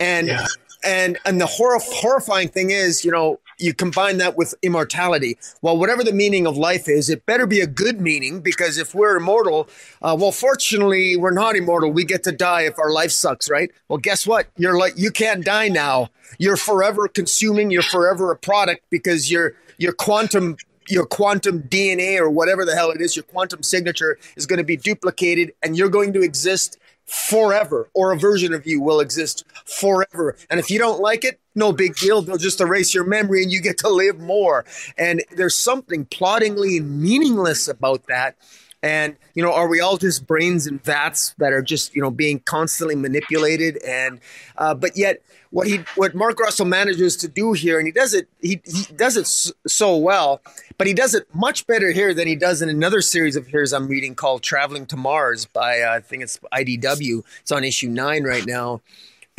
and 0.00 0.26
yeah. 0.26 0.46
and 0.82 1.18
and 1.24 1.40
the 1.40 1.46
horror, 1.46 1.78
horrifying 1.80 2.48
thing 2.48 2.70
is, 2.70 3.04
you 3.04 3.12
know, 3.12 3.38
you 3.60 3.74
combine 3.74 4.18
that 4.18 4.36
with 4.36 4.54
immortality. 4.62 5.38
Well, 5.62 5.76
whatever 5.76 6.02
the 6.02 6.12
meaning 6.12 6.46
of 6.46 6.56
life 6.56 6.88
is, 6.88 7.10
it 7.10 7.26
better 7.26 7.46
be 7.46 7.60
a 7.60 7.66
good 7.66 8.00
meaning 8.00 8.40
because 8.40 8.78
if 8.78 8.94
we're 8.94 9.16
immortal, 9.16 9.68
uh, 10.02 10.16
well, 10.18 10.32
fortunately, 10.32 11.16
we're 11.16 11.30
not 11.30 11.56
immortal. 11.56 11.92
We 11.92 12.04
get 12.04 12.22
to 12.24 12.32
die 12.32 12.62
if 12.62 12.78
our 12.78 12.90
life 12.90 13.10
sucks, 13.10 13.50
right? 13.50 13.70
Well, 13.88 13.98
guess 13.98 14.26
what? 14.26 14.48
You're 14.56 14.78
like 14.78 14.94
you 14.96 15.10
can't 15.10 15.44
die 15.44 15.68
now. 15.68 16.10
You're 16.38 16.56
forever 16.56 17.08
consuming. 17.08 17.70
You're 17.70 17.82
forever 17.82 18.30
a 18.30 18.36
product 18.36 18.84
because 18.90 19.30
your 19.30 19.54
your 19.78 19.92
quantum 19.92 20.56
your 20.88 21.06
quantum 21.06 21.62
DNA 21.62 22.18
or 22.18 22.28
whatever 22.28 22.64
the 22.64 22.74
hell 22.74 22.90
it 22.90 23.00
is, 23.00 23.14
your 23.14 23.22
quantum 23.22 23.62
signature 23.62 24.18
is 24.36 24.46
going 24.46 24.58
to 24.58 24.64
be 24.64 24.76
duplicated, 24.76 25.52
and 25.62 25.76
you're 25.76 25.88
going 25.88 26.12
to 26.12 26.22
exist 26.22 26.78
forever, 27.06 27.88
or 27.94 28.12
a 28.12 28.18
version 28.18 28.52
of 28.52 28.66
you 28.66 28.80
will 28.80 29.00
exist 29.00 29.44
forever. 29.70 30.36
And 30.50 30.58
if 30.58 30.70
you 30.70 30.78
don't 30.78 31.00
like 31.00 31.24
it, 31.24 31.40
no 31.54 31.72
big 31.72 31.96
deal. 31.96 32.22
They'll 32.22 32.36
just 32.36 32.60
erase 32.60 32.94
your 32.94 33.04
memory 33.04 33.42
and 33.42 33.52
you 33.52 33.60
get 33.60 33.78
to 33.78 33.88
live 33.88 34.18
more. 34.18 34.64
And 34.98 35.22
there's 35.32 35.56
something 35.56 36.06
ploddingly 36.06 36.80
meaningless 36.80 37.68
about 37.68 38.06
that. 38.08 38.36
And, 38.82 39.16
you 39.34 39.42
know, 39.42 39.52
are 39.52 39.68
we 39.68 39.80
all 39.80 39.98
just 39.98 40.26
brains 40.26 40.66
and 40.66 40.82
vats 40.82 41.34
that 41.36 41.52
are 41.52 41.60
just, 41.60 41.94
you 41.94 42.00
know, 42.00 42.10
being 42.10 42.40
constantly 42.40 42.96
manipulated? 42.96 43.76
And, 43.86 44.20
uh, 44.56 44.74
but 44.74 44.96
yet, 44.96 45.22
what 45.50 45.66
he, 45.66 45.80
what 45.96 46.14
Mark 46.14 46.40
Russell 46.40 46.64
manages 46.64 47.16
to 47.18 47.28
do 47.28 47.52
here, 47.52 47.76
and 47.78 47.86
he 47.86 47.92
does 47.92 48.14
it, 48.14 48.28
he, 48.40 48.62
he 48.64 48.84
does 48.94 49.18
it 49.18 49.26
so 49.70 49.96
well, 49.96 50.40
but 50.78 50.86
he 50.86 50.94
does 50.94 51.14
it 51.14 51.26
much 51.34 51.66
better 51.66 51.90
here 51.90 52.14
than 52.14 52.26
he 52.26 52.36
does 52.36 52.62
in 52.62 52.70
another 52.70 53.02
series 53.02 53.36
of 53.36 53.48
his 53.48 53.74
I'm 53.74 53.86
reading 53.86 54.14
called 54.14 54.42
Traveling 54.42 54.86
to 54.86 54.96
Mars 54.96 55.44
by, 55.44 55.80
uh, 55.80 55.96
I 55.96 56.00
think 56.00 56.22
it's 56.22 56.38
IDW. 56.50 57.22
It's 57.42 57.52
on 57.52 57.64
issue 57.64 57.88
nine 57.88 58.24
right 58.24 58.46
now 58.46 58.80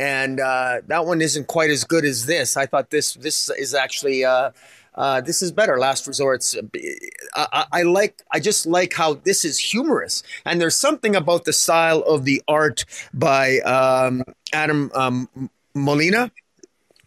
and 0.02 0.40
uh, 0.40 0.80
that 0.88 1.06
one 1.06 1.22
isn't 1.22 1.46
quite 1.46 1.70
as 1.70 1.84
good 1.84 2.04
as 2.04 2.26
this. 2.26 2.56
I 2.56 2.66
thought 2.66 2.90
this 2.90 3.14
this 3.14 3.48
is 3.50 3.72
actually 3.72 4.24
uh, 4.24 4.50
uh, 4.96 5.20
this 5.20 5.42
is 5.42 5.52
better. 5.52 5.78
Last 5.78 6.08
Resorts. 6.08 6.56
Uh, 6.56 7.46
I, 7.52 7.66
I, 7.72 7.82
like. 7.84 8.20
I 8.32 8.40
just 8.40 8.66
like 8.66 8.92
how 8.94 9.14
this 9.14 9.44
is 9.44 9.58
humorous, 9.58 10.24
and 10.44 10.60
there's 10.60 10.76
something 10.76 11.14
about 11.14 11.44
the 11.44 11.52
style 11.52 12.00
of 12.00 12.24
the 12.24 12.42
art 12.48 12.84
by 13.14 13.60
um, 13.60 14.24
Adam 14.52 14.90
um, 14.94 15.28
Molina. 15.74 16.32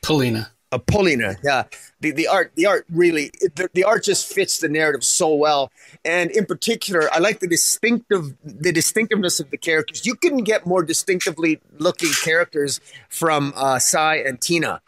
Pollina. 0.02 0.48
Uh, 0.76 0.78
Pollina, 0.80 1.38
yeah. 1.42 1.64
The 2.02 2.12
the 2.12 2.28
art 2.28 2.52
the 2.56 2.66
art 2.66 2.86
really 2.92 3.32
the, 3.56 3.70
the 3.74 3.86
art 3.86 4.04
just 4.04 4.32
fits 4.32 4.60
the 4.60 4.68
narrative 4.68 5.06
so 5.06 5.34
well, 5.34 5.72
and 6.04 6.30
in 6.32 6.46
particular, 6.46 7.10
I 7.14 7.20
like 7.20 7.40
the 7.40 7.48
distinctive 7.48 8.34
the 8.44 8.74
distinctiveness 8.74 9.40
of 9.40 9.50
the 9.52 9.58
characters. 9.58 10.06
You 10.06 10.16
couldn't 10.16 10.44
get 10.44 10.66
more 10.66 10.84
distinctively 10.84 11.62
looking 11.78 12.10
characters 12.24 12.82
from 13.08 13.54
uh, 13.56 13.80
Cy 13.80 14.18
and 14.18 14.42
Tina. 14.42 14.82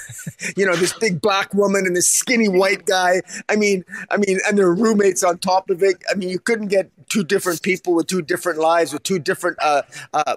you 0.56 0.64
know, 0.64 0.76
this 0.76 0.92
big 0.92 1.20
black 1.20 1.52
woman 1.54 1.86
and 1.86 1.96
this 1.96 2.08
skinny 2.08 2.48
white 2.48 2.86
guy. 2.86 3.22
I 3.48 3.56
mean, 3.56 3.84
I 4.10 4.16
mean, 4.18 4.38
and 4.46 4.56
their 4.56 4.72
roommates 4.72 5.24
on 5.24 5.38
top 5.38 5.70
of 5.70 5.82
it. 5.82 5.96
I 6.08 6.14
mean, 6.14 6.28
you 6.28 6.38
couldn't 6.38 6.68
get 6.68 6.90
two 7.08 7.24
different 7.24 7.62
people 7.62 7.94
with 7.94 8.06
two 8.06 8.22
different 8.22 8.60
lives 8.60 8.92
with 8.92 9.02
two 9.02 9.18
different 9.18 9.58
uh, 9.60 9.82
uh, 10.14 10.36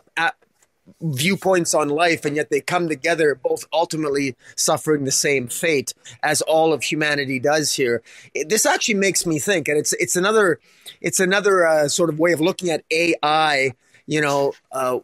viewpoints 1.02 1.74
on 1.74 1.90
life, 1.90 2.26
and 2.26 2.36
yet 2.36 2.50
they 2.50 2.62
come 2.62 2.88
together, 2.88 3.36
both 3.36 3.66
ultimately 3.74 4.36
suffering 4.56 5.04
the 5.06 5.12
same 5.12 5.48
fate 5.48 5.94
as 6.24 6.42
all 6.42 6.74
of 6.74 6.84
humanity 6.84 7.40
does 7.40 7.74
here. 7.74 8.02
This 8.48 8.66
actually 8.66 8.96
makes 8.96 9.26
me 9.26 9.40
think, 9.40 9.68
and 9.68 9.78
it's 9.78 9.94
it's 9.94 10.16
another 10.16 10.60
it's 11.02 11.20
another 11.20 11.66
uh, 11.66 11.88
sort 11.88 12.10
of 12.10 12.20
way 12.20 12.32
of 12.32 12.42
looking 12.42 12.70
at 12.70 12.84
AI. 12.92 13.74
You 14.08 14.22
know. 14.22 14.54
Uh, 14.72 15.00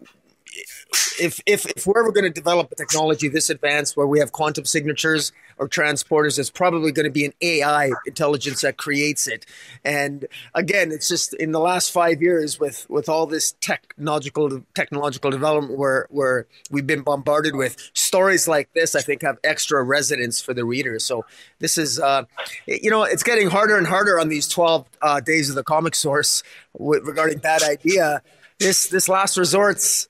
if 1.20 1.42
if 1.48 1.66
if 1.66 1.88
we're 1.88 2.00
ever 2.00 2.12
going 2.12 2.24
to 2.24 2.30
develop 2.30 2.72
a 2.72 2.76
technology 2.76 3.28
this 3.28 3.50
advanced 3.50 3.96
where 3.96 4.08
we 4.08 4.20
have 4.20 4.32
quantum 4.32 4.66
signatures 4.66 5.32
or 5.58 5.68
transporters, 5.68 6.40
it's 6.40 6.50
probably 6.50 6.92
going 6.92 7.06
to 7.06 7.12
be 7.12 7.26
an 7.26 7.34
AI 7.42 7.92
intelligence 8.06 8.62
that 8.62 8.78
creates 8.78 9.28
it. 9.28 9.46
And 9.86 10.26
again, 10.56 10.92
it's 10.92 11.08
just 11.08 11.34
in 11.36 11.52
the 11.52 11.60
last 11.60 11.92
five 11.92 12.22
years 12.22 12.60
with 12.60 12.90
with 12.90 13.08
all 13.08 13.26
this 13.28 13.54
technological 13.62 14.64
technological 14.74 15.32
development 15.32 15.78
where 15.78 16.08
where 16.10 16.48
we've 16.70 16.88
been 16.88 17.02
bombarded 17.02 17.56
with 17.56 17.78
stories 17.94 18.48
like 18.48 18.74
this, 18.74 18.96
I 18.96 19.02
think 19.02 19.22
have 19.22 19.38
extra 19.44 19.84
resonance 19.84 20.42
for 20.42 20.54
the 20.54 20.66
reader. 20.66 21.00
So 21.00 21.26
this 21.60 21.78
is 21.78 22.00
uh, 22.00 22.24
you 22.66 22.90
know 22.90 23.04
it's 23.04 23.24
getting 23.24 23.50
harder 23.50 23.78
and 23.78 23.88
harder 23.88 24.20
on 24.20 24.30
these 24.30 24.48
twelve 24.48 24.88
uh, 25.02 25.20
days 25.20 25.50
of 25.50 25.56
the 25.56 25.64
comic 25.64 25.96
source 25.96 26.44
regarding 26.78 27.40
bad 27.40 27.64
idea. 27.64 28.22
This 28.60 28.90
this 28.90 29.10
last 29.10 29.38
resort's 29.38 30.08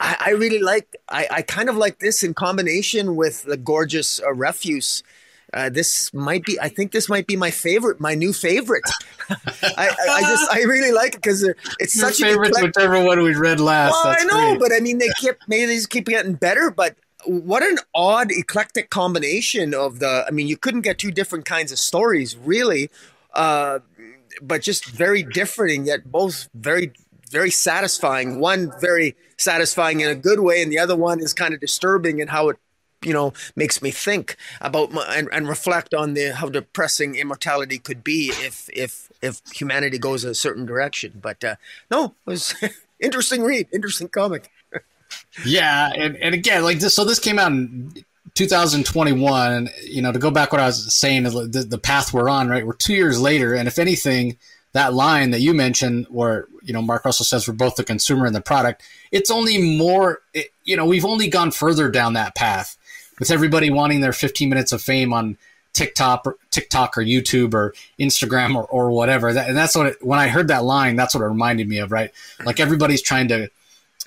I, 0.00 0.16
I 0.18 0.30
really 0.30 0.60
like. 0.60 0.96
I, 1.08 1.28
I, 1.30 1.42
kind 1.42 1.68
of 1.68 1.76
like 1.76 1.98
this 1.98 2.22
in 2.22 2.32
combination 2.34 3.16
with 3.16 3.44
the 3.44 3.56
gorgeous 3.56 4.20
uh, 4.20 4.32
refuse. 4.32 5.02
Uh, 5.52 5.68
this 5.68 6.12
might 6.14 6.44
be. 6.44 6.58
I 6.58 6.68
think 6.68 6.92
this 6.92 7.08
might 7.08 7.26
be 7.26 7.36
my 7.36 7.50
favorite, 7.50 8.00
my 8.00 8.14
new 8.14 8.32
favorite. 8.32 8.88
I, 9.30 9.36
I, 9.62 9.96
I, 10.08 10.20
just, 10.22 10.50
I 10.50 10.62
really 10.62 10.92
like 10.92 11.14
it 11.14 11.22
because 11.22 11.42
it's 11.78 11.96
Your 11.96 12.10
such 12.10 12.20
favorite, 12.20 12.56
a 12.58 12.62
whichever 12.64 13.04
one 13.04 13.22
we 13.22 13.34
read 13.34 13.60
last. 13.60 13.92
Well, 13.92 14.16
I 14.18 14.24
know, 14.24 14.56
great. 14.56 14.60
but 14.60 14.72
I 14.74 14.80
mean, 14.80 14.98
they 14.98 15.08
keep 15.18 15.36
maybe 15.46 15.66
they 15.66 15.76
just 15.76 15.90
keep 15.90 16.06
getting 16.06 16.34
better. 16.34 16.70
But 16.70 16.96
what 17.26 17.62
an 17.62 17.78
odd, 17.94 18.30
eclectic 18.30 18.90
combination 18.90 19.74
of 19.74 19.98
the. 19.98 20.24
I 20.26 20.30
mean, 20.30 20.46
you 20.46 20.56
couldn't 20.56 20.82
get 20.82 20.98
two 20.98 21.10
different 21.10 21.44
kinds 21.44 21.72
of 21.72 21.78
stories, 21.78 22.36
really, 22.36 22.90
uh, 23.34 23.80
but 24.40 24.62
just 24.62 24.86
very 24.86 25.22
different 25.22 25.74
and 25.74 25.86
yet 25.86 26.10
both 26.10 26.48
very 26.54 26.92
very 27.30 27.50
satisfying. 27.50 28.40
One 28.40 28.72
very 28.80 29.16
satisfying 29.40 30.00
in 30.00 30.10
a 30.10 30.14
good 30.14 30.40
way, 30.40 30.62
and 30.62 30.70
the 30.70 30.78
other 30.78 30.96
one 30.96 31.20
is 31.20 31.32
kind 31.32 31.54
of 31.54 31.60
disturbing 31.60 32.20
in 32.20 32.28
how 32.28 32.50
it, 32.50 32.56
you 33.02 33.12
know, 33.12 33.32
makes 33.56 33.80
me 33.80 33.90
think 33.90 34.36
about 34.60 34.92
my, 34.92 35.04
and, 35.14 35.28
and 35.32 35.48
reflect 35.48 35.94
on 35.94 36.14
the 36.14 36.34
how 36.34 36.48
depressing 36.48 37.14
immortality 37.14 37.78
could 37.78 38.04
be 38.04 38.28
if 38.36 38.68
if 38.72 39.10
if 39.22 39.40
humanity 39.52 39.98
goes 39.98 40.24
a 40.24 40.34
certain 40.34 40.66
direction. 40.66 41.18
But 41.20 41.42
uh, 41.42 41.56
no, 41.90 42.04
it 42.04 42.30
was 42.30 42.54
interesting 43.00 43.42
read, 43.42 43.68
interesting 43.72 44.08
comic. 44.08 44.50
Yeah, 45.44 45.90
and, 45.96 46.16
and 46.18 46.36
again, 46.36 46.62
like 46.62 46.78
this. 46.78 46.94
So 46.94 47.04
this 47.04 47.18
came 47.18 47.38
out 47.38 47.50
in 47.50 47.92
2021. 48.34 49.52
And, 49.52 49.70
you 49.82 50.02
know, 50.02 50.12
to 50.12 50.18
go 50.18 50.30
back 50.30 50.52
what 50.52 50.60
I 50.60 50.66
was 50.66 50.94
saying, 50.94 51.24
the, 51.24 51.66
the 51.68 51.78
path 51.78 52.12
we're 52.12 52.28
on, 52.28 52.48
right? 52.48 52.66
We're 52.66 52.74
two 52.74 52.94
years 52.94 53.20
later, 53.20 53.54
and 53.54 53.66
if 53.66 53.78
anything, 53.78 54.38
that 54.72 54.94
line 54.94 55.30
that 55.30 55.40
you 55.40 55.54
mentioned, 55.54 56.06
where 56.10 56.46
you 56.62 56.72
know 56.72 56.82
Mark 56.82 57.04
Russell 57.04 57.24
says 57.24 57.48
we're 57.48 57.54
both 57.54 57.76
the 57.76 57.84
consumer 57.84 58.26
and 58.26 58.34
the 58.34 58.40
product, 58.40 58.82
it's 59.10 59.30
only 59.30 59.76
more. 59.76 60.20
It, 60.34 60.48
you 60.64 60.76
know, 60.76 60.86
we've 60.86 61.04
only 61.04 61.28
gone 61.28 61.50
further 61.50 61.90
down 61.90 62.14
that 62.14 62.34
path 62.34 62.76
with 63.18 63.30
everybody 63.30 63.70
wanting 63.70 64.00
their 64.00 64.12
15 64.12 64.48
minutes 64.48 64.72
of 64.72 64.82
fame 64.82 65.12
on 65.12 65.36
TikTok, 65.72 66.26
or, 66.26 66.36
TikTok 66.50 66.98
or 66.98 67.02
YouTube 67.02 67.54
or 67.54 67.74
Instagram 67.98 68.56
or, 68.56 68.64
or 68.64 68.90
whatever. 68.90 69.32
That, 69.32 69.48
and 69.48 69.56
that's 69.56 69.76
what 69.76 69.86
it, 69.86 70.04
when 70.04 70.18
I 70.18 70.28
heard 70.28 70.48
that 70.48 70.64
line, 70.64 70.96
that's 70.96 71.14
what 71.14 71.22
it 71.22 71.26
reminded 71.28 71.68
me 71.68 71.78
of, 71.78 71.92
right? 71.92 72.10
Like 72.44 72.58
everybody's 72.58 73.02
trying 73.02 73.28
to 73.28 73.50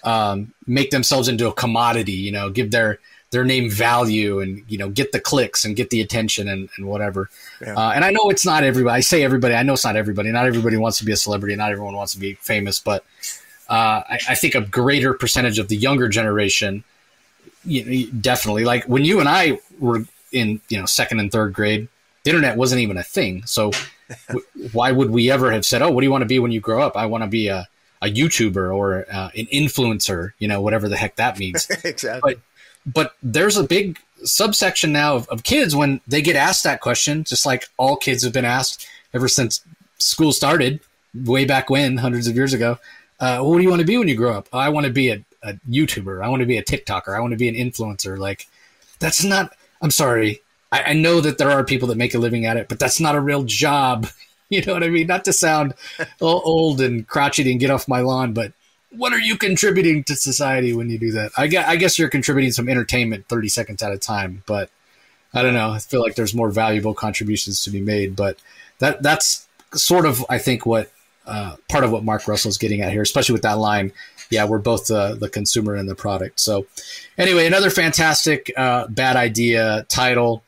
um, 0.03 0.53
make 0.67 0.91
themselves 0.91 1.27
into 1.27 1.47
a 1.47 1.53
commodity, 1.53 2.13
you 2.13 2.31
know, 2.31 2.49
give 2.49 2.71
their 2.71 2.99
their 3.33 3.43
name 3.43 3.69
value 3.69 4.39
and 4.39 4.63
you 4.67 4.77
know 4.77 4.89
get 4.89 5.11
the 5.11 5.19
clicks 5.19 5.65
and 5.65 5.75
get 5.75 5.89
the 5.89 5.99
attention 6.01 6.47
and, 6.47 6.69
and 6.77 6.87
whatever. 6.87 7.29
Yeah. 7.59 7.73
Uh, 7.73 7.91
and 7.95 8.05
I 8.05 8.11
know 8.11 8.29
it's 8.29 8.45
not 8.45 8.63
everybody. 8.63 8.95
I 8.95 8.99
say 9.01 9.23
everybody. 9.23 9.55
I 9.55 9.63
know 9.63 9.73
it's 9.73 9.83
not 9.83 9.95
everybody. 9.95 10.31
Not 10.31 10.45
everybody 10.45 10.77
wants 10.77 10.99
to 10.99 11.05
be 11.05 11.11
a 11.11 11.17
celebrity. 11.17 11.55
Not 11.55 11.71
everyone 11.71 11.95
wants 11.95 12.13
to 12.13 12.19
be 12.19 12.35
famous. 12.35 12.79
But 12.79 13.03
uh, 13.69 14.03
I, 14.07 14.19
I, 14.29 14.35
think 14.35 14.55
a 14.55 14.61
greater 14.61 15.13
percentage 15.13 15.57
of 15.57 15.67
the 15.67 15.75
younger 15.75 16.07
generation, 16.07 16.83
you 17.65 17.83
know, 17.83 18.11
definitely. 18.21 18.65
Like 18.65 18.85
when 18.85 19.03
you 19.03 19.19
and 19.19 19.27
I 19.27 19.59
were 19.79 20.03
in 20.31 20.61
you 20.69 20.79
know 20.79 20.85
second 20.85 21.19
and 21.19 21.31
third 21.31 21.53
grade, 21.53 21.87
the 22.23 22.29
internet 22.29 22.55
wasn't 22.55 22.81
even 22.81 22.97
a 22.97 23.03
thing. 23.03 23.45
So 23.45 23.71
w- 24.27 24.45
why 24.73 24.91
would 24.91 25.09
we 25.09 25.31
ever 25.31 25.51
have 25.51 25.65
said, 25.65 25.81
"Oh, 25.81 25.89
what 25.91 26.01
do 26.01 26.05
you 26.05 26.11
want 26.11 26.21
to 26.21 26.27
be 26.27 26.39
when 26.39 26.51
you 26.51 26.61
grow 26.61 26.83
up?" 26.83 26.95
I 26.95 27.07
want 27.07 27.23
to 27.23 27.29
be 27.29 27.47
a 27.47 27.67
a 28.03 28.07
YouTuber 28.07 28.75
or 28.75 29.05
uh, 29.11 29.29
an 29.35 29.45
influencer, 29.45 30.33
you 30.37 30.47
know, 30.47 30.61
whatever 30.61 30.89
the 30.89 30.97
heck 30.97 31.15
that 31.15 31.39
means. 31.39 31.69
exactly. 31.83 32.35
But 32.35 32.41
but 32.85 33.15
there's 33.23 33.55
a 33.55 33.63
big 33.63 33.97
subsection 34.25 34.91
now 34.91 35.15
of, 35.15 35.27
of, 35.29 35.43
kids 35.43 35.73
when 35.73 36.01
they 36.05 36.21
get 36.21 36.35
asked 36.35 36.65
that 36.65 36.81
question, 36.81 37.23
just 37.23 37.45
like 37.45 37.69
all 37.77 37.95
kids 37.95 38.23
have 38.23 38.33
been 38.33 38.43
asked 38.43 38.87
ever 39.13 39.29
since 39.29 39.65
school 39.99 40.33
started, 40.33 40.81
way 41.13 41.45
back 41.45 41.69
when, 41.69 41.95
hundreds 41.97 42.27
of 42.27 42.35
years 42.35 42.53
ago. 42.53 42.77
Uh, 43.21 43.39
what 43.39 43.57
do 43.57 43.63
you 43.63 43.69
want 43.69 43.79
to 43.79 43.85
be 43.85 43.97
when 43.97 44.09
you 44.09 44.15
grow 44.15 44.33
up? 44.33 44.49
I 44.51 44.67
want 44.67 44.85
to 44.85 44.91
be 44.91 45.09
a, 45.09 45.23
a 45.43 45.53
YouTuber. 45.69 46.21
I 46.21 46.27
want 46.27 46.41
to 46.41 46.45
be 46.45 46.57
a 46.57 46.63
TikToker. 46.63 47.15
I 47.15 47.21
want 47.21 47.31
to 47.31 47.37
be 47.37 47.47
an 47.47 47.55
influencer. 47.55 48.17
Like, 48.17 48.47
that's 48.99 49.23
not. 49.23 49.55
I'm 49.81 49.91
sorry. 49.91 50.41
I, 50.73 50.83
I 50.83 50.93
know 50.93 51.21
that 51.21 51.37
there 51.37 51.51
are 51.51 51.63
people 51.63 51.87
that 51.87 51.97
make 51.97 52.13
a 52.13 52.19
living 52.19 52.45
at 52.45 52.57
it, 52.57 52.67
but 52.67 52.79
that's 52.79 52.99
not 52.99 53.15
a 53.15 53.21
real 53.21 53.43
job. 53.43 54.07
You 54.63 54.65
know 54.65 54.73
what 54.73 54.83
I 54.83 54.89
mean? 54.89 55.07
Not 55.07 55.25
to 55.25 55.33
sound 55.33 55.73
old 56.21 56.79
and 56.79 57.07
crotchety 57.07 57.51
and 57.51 57.59
get 57.59 57.71
off 57.71 57.87
my 57.87 58.01
lawn, 58.01 58.33
but 58.33 58.53
what 58.91 59.11
are 59.11 59.19
you 59.19 59.37
contributing 59.37 60.03
to 60.03 60.15
society 60.15 60.73
when 60.73 60.89
you 60.89 60.99
do 60.99 61.11
that? 61.13 61.31
I 61.35 61.47
guess, 61.47 61.67
I 61.67 61.75
guess 61.75 61.97
you're 61.97 62.09
contributing 62.09 62.51
some 62.51 62.69
entertainment 62.69 63.27
30 63.27 63.49
seconds 63.49 63.81
at 63.81 63.91
a 63.91 63.97
time, 63.97 64.43
but 64.45 64.69
I 65.33 65.41
don't 65.41 65.55
know. 65.55 65.71
I 65.71 65.79
feel 65.79 66.01
like 66.01 66.15
there's 66.15 66.35
more 66.35 66.51
valuable 66.51 66.93
contributions 66.93 67.63
to 67.63 67.71
be 67.71 67.81
made, 67.81 68.15
but 68.15 68.37
that 68.79 69.01
that's 69.01 69.47
sort 69.73 70.05
of 70.05 70.23
I 70.29 70.37
think 70.37 70.65
what 70.65 70.91
uh, 71.25 71.55
part 71.69 71.83
of 71.83 71.91
what 71.91 72.03
Mark 72.03 72.27
Russell's 72.27 72.57
getting 72.57 72.81
at 72.81 72.91
here, 72.91 73.01
especially 73.01 73.33
with 73.33 73.41
that 73.43 73.57
line. 73.57 73.91
Yeah, 74.29 74.45
we're 74.45 74.59
both 74.59 74.87
the 74.87 75.15
the 75.19 75.29
consumer 75.29 75.75
and 75.75 75.89
the 75.89 75.95
product. 75.95 76.39
So, 76.39 76.67
anyway, 77.17 77.45
another 77.47 77.69
fantastic 77.69 78.51
uh, 78.57 78.87
bad 78.87 79.15
idea 79.15 79.85
title. 79.89 80.43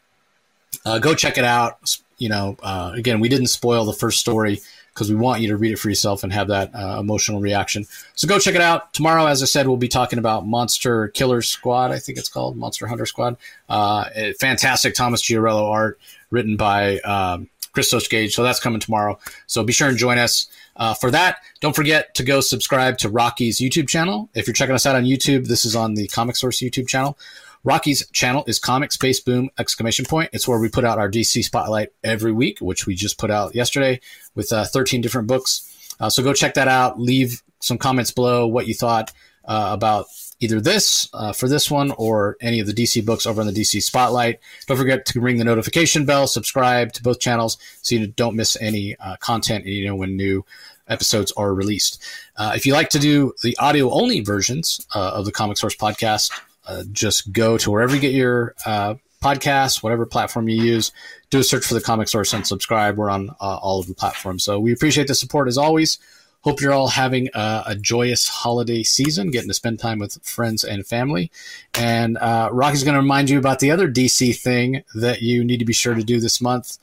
Uh, 0.86 1.00
go 1.00 1.16
check 1.16 1.38
it 1.38 1.44
out. 1.44 1.98
You 2.18 2.30
know, 2.30 2.58
uh, 2.64 2.92
again, 2.96 3.20
we 3.20 3.30
didn't 3.30 3.48
spoil 3.48 3.86
the 3.86 3.94
first 3.94 4.20
story 4.20 4.62
because 4.94 5.10
we 5.10 5.16
want 5.16 5.42
you 5.42 5.50
to 5.50 5.58
read 5.58 5.74
it 5.74 5.78
for 5.78 5.90
yourself 5.90 6.24
and 6.24 6.32
have 6.32 6.48
that 6.48 6.74
uh, 6.74 6.98
emotional 7.02 7.42
reaction. 7.42 7.86
So 8.16 8.30
go 8.30 8.40
check 8.40 8.56
it 8.56 8.62
out. 8.62 8.94
Tomorrow, 8.94 9.26
as 9.26 9.44
I 9.44 9.46
said, 9.46 9.68
we'll 9.68 9.76
be 9.76 9.90
talking 9.90 10.20
about 10.20 10.48
Monster 10.48 11.10
Killer 11.10 11.42
Squad, 11.42 11.92
I 11.92 12.00
think 12.00 12.18
it's 12.18 12.30
called, 12.30 12.56
Monster 12.56 12.88
Hunter 12.88 13.06
Squad. 13.06 13.36
Uh, 13.68 14.06
fantastic 14.40 14.96
Thomas 14.96 15.22
Giorello 15.22 15.70
art 15.70 16.00
written 16.32 16.56
by 16.56 17.00
um, 17.00 17.50
Christos 17.74 18.08
Gage. 18.08 18.34
So 18.34 18.42
that's 18.42 18.62
coming 18.62 18.80
tomorrow. 18.80 19.20
So 19.48 19.64
be 19.64 19.74
sure 19.74 19.90
and 19.90 19.98
join 19.98 20.18
us 20.18 20.48
uh, 20.78 20.94
for 20.94 21.12
that. 21.12 21.40
Don't 21.60 21.76
forget 21.76 22.16
to 22.16 22.24
go 22.24 22.40
subscribe 22.40 22.98
to 23.00 23.10
Rocky's 23.10 23.60
YouTube 23.60 23.90
channel. 23.90 24.30
If 24.34 24.48
you're 24.48 24.54
checking 24.54 24.76
us 24.76 24.86
out 24.86 24.96
on 24.96 25.04
YouTube, 25.04 25.48
this 25.48 25.66
is 25.66 25.76
on 25.76 25.96
the 25.96 26.08
Comic 26.08 26.38
Source 26.38 26.60
YouTube 26.60 26.88
channel. 26.88 27.18
Rocky's 27.66 28.08
channel 28.12 28.44
is 28.46 28.60
Comic 28.60 28.92
Space 28.92 29.20
Boom 29.20 29.50
exclamation 29.58 30.06
point. 30.06 30.30
It's 30.32 30.48
where 30.48 30.60
we 30.60 30.70
put 30.70 30.86
out 30.86 31.00
our 31.00 31.10
DC 31.10 31.44
spotlight 31.44 31.90
every 32.04 32.32
week, 32.32 32.60
which 32.62 32.86
we 32.86 32.94
just 32.94 33.18
put 33.18 33.32
out 33.32 33.56
yesterday 33.56 34.00
with 34.36 34.54
uh, 34.54 34.66
13 34.66 35.02
different 35.02 35.28
books. 35.28 35.96
Uh, 36.00 36.12
so 36.12 36.22
go 36.22 36.32
check 36.32 36.54
that 36.54 36.68
out. 36.68 37.00
Leave 37.00 37.42
some 37.60 37.80
comments 37.80 38.12
below 38.12 38.46
what 38.46 38.68
you 38.68 38.76
thought 38.76 39.12
uh, 39.46 39.70
about 39.72 40.06
either 40.40 40.62
this 40.62 41.10
uh, 41.16 41.34
for 41.34 41.48
this 41.48 41.72
one 41.72 41.90
or 41.98 42.38
any 42.40 42.60
of 42.60 42.68
the 42.68 42.74
DC 42.74 43.04
books 43.04 43.26
over 43.26 43.42
on 43.42 43.48
the 43.48 43.54
DC 43.54 43.82
Spotlight. 43.82 44.40
Don't 44.68 44.78
forget 44.78 45.04
to 45.08 45.20
ring 45.20 45.38
the 45.38 45.44
notification 45.44 46.06
bell, 46.06 46.28
subscribe 46.28 46.94
to 46.94 47.02
both 47.02 47.20
channels 47.20 47.58
so 47.82 47.96
you 47.96 48.06
don't 48.06 48.36
miss 48.36 48.56
any 48.62 48.96
uh, 48.98 49.16
content 49.22 49.66
and 49.66 49.74
you 49.74 49.88
know 49.88 49.96
when 49.96 50.16
new 50.16 50.46
episodes 50.88 51.32
are 51.36 51.56
released. 51.56 52.04
Uh, 52.38 52.54
if 52.56 52.64
you 52.64 52.74
like 52.74 52.90
to 52.90 53.00
do 53.00 53.34
the 53.42 53.58
audio 53.58 53.90
only 53.90 54.20
versions 54.20 54.86
of 54.94 55.26
the 55.26 55.32
Comic 55.32 55.58
Source 55.58 55.76
podcast, 55.76 56.32
uh, 56.68 56.84
just 56.92 57.32
go 57.32 57.58
to 57.58 57.72
wherever 57.72 57.94
you 57.94 58.02
get 58.02 58.14
your 58.14 58.56
uh, 58.66 58.96
podcasts, 59.22 59.82
whatever 59.82 60.06
platform 60.06 60.48
you 60.48 60.62
use, 60.64 60.92
do 61.30 61.40
a 61.40 61.44
search 61.44 61.66
for 61.66 61.74
the 61.74 61.82
Comic 61.82 62.08
Source 62.08 62.34
and 62.34 62.46
subscribe. 62.46 62.98
We're 62.98 63.10
on 63.10 63.32
uh, 63.42 63.58
all 63.58 63.80
of 63.80 63.88
the 63.88 63.96
platforms. 63.96 64.44
So 64.44 64.60
we 64.60 64.72
appreciate 64.72 65.08
the 65.08 65.16
support 65.16 65.48
as 65.48 65.58
always. 65.58 65.98
Hope 66.42 66.62
you're 66.62 66.74
all 66.74 66.90
having 66.90 67.30
a, 67.34 67.64
a, 67.68 67.76
joyous 67.76 68.28
holiday 68.28 68.84
season, 68.84 69.32
getting 69.32 69.48
to 69.48 69.54
spend 69.56 69.80
time 69.80 69.98
with 69.98 70.24
friends 70.24 70.64
and 70.64 70.86
family. 70.86 71.32
And 71.74 72.20
uh, 72.20 72.50
Rocky's 72.52 72.84
going 72.84 72.94
to 72.94 73.00
remind 73.02 73.32
you 73.32 73.40
about 73.40 73.58
the 73.58 73.72
other 73.72 73.90
DC 73.90 74.40
thing 74.40 74.84
that 74.94 75.24
you 75.24 75.44
need 75.44 75.58
to 75.58 75.66
be 75.66 75.74
sure 75.74 75.96
to 75.96 76.04
do 76.04 76.20
this 76.20 76.40
month. 76.40 76.78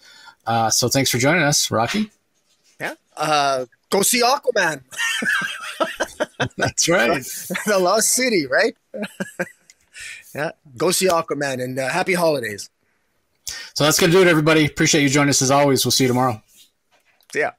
Uh, 0.45 0.69
so 0.69 0.89
thanks 0.89 1.11
for 1.11 1.19
joining 1.19 1.45
us, 1.45 1.71
Rocky. 1.71 2.11
Yeah. 2.81 2.95
Uh, 3.17 3.67
go 3.91 4.03
see 4.03 4.21
Aquaman. 4.21 4.83
That's 6.57 6.89
right. 6.89 7.23
the 7.65 7.79
Lost 7.79 8.13
City, 8.13 8.47
right? 8.49 8.77
Yeah. 10.35 10.53
Go 10.77 10.91
see 10.91 11.09
Aquaman 11.09 11.63
and 11.63 11.79
uh, 11.79 11.89
happy 11.89 12.15
holidays. 12.15 12.71
So 13.75 13.85
that's 13.85 13.99
going 13.99 14.11
to 14.13 14.17
do 14.17 14.23
it, 14.23 14.29
everybody. 14.29 14.67
Appreciate 14.67 15.03
you 15.03 15.09
joining 15.09 15.31
us 15.31 15.43
as 15.43 15.51
always. 15.51 15.85
We'll 15.85 15.93
see 15.93 16.05
you 16.05 16.09
tomorrow. 16.09 16.43
Yeah. 17.35 17.53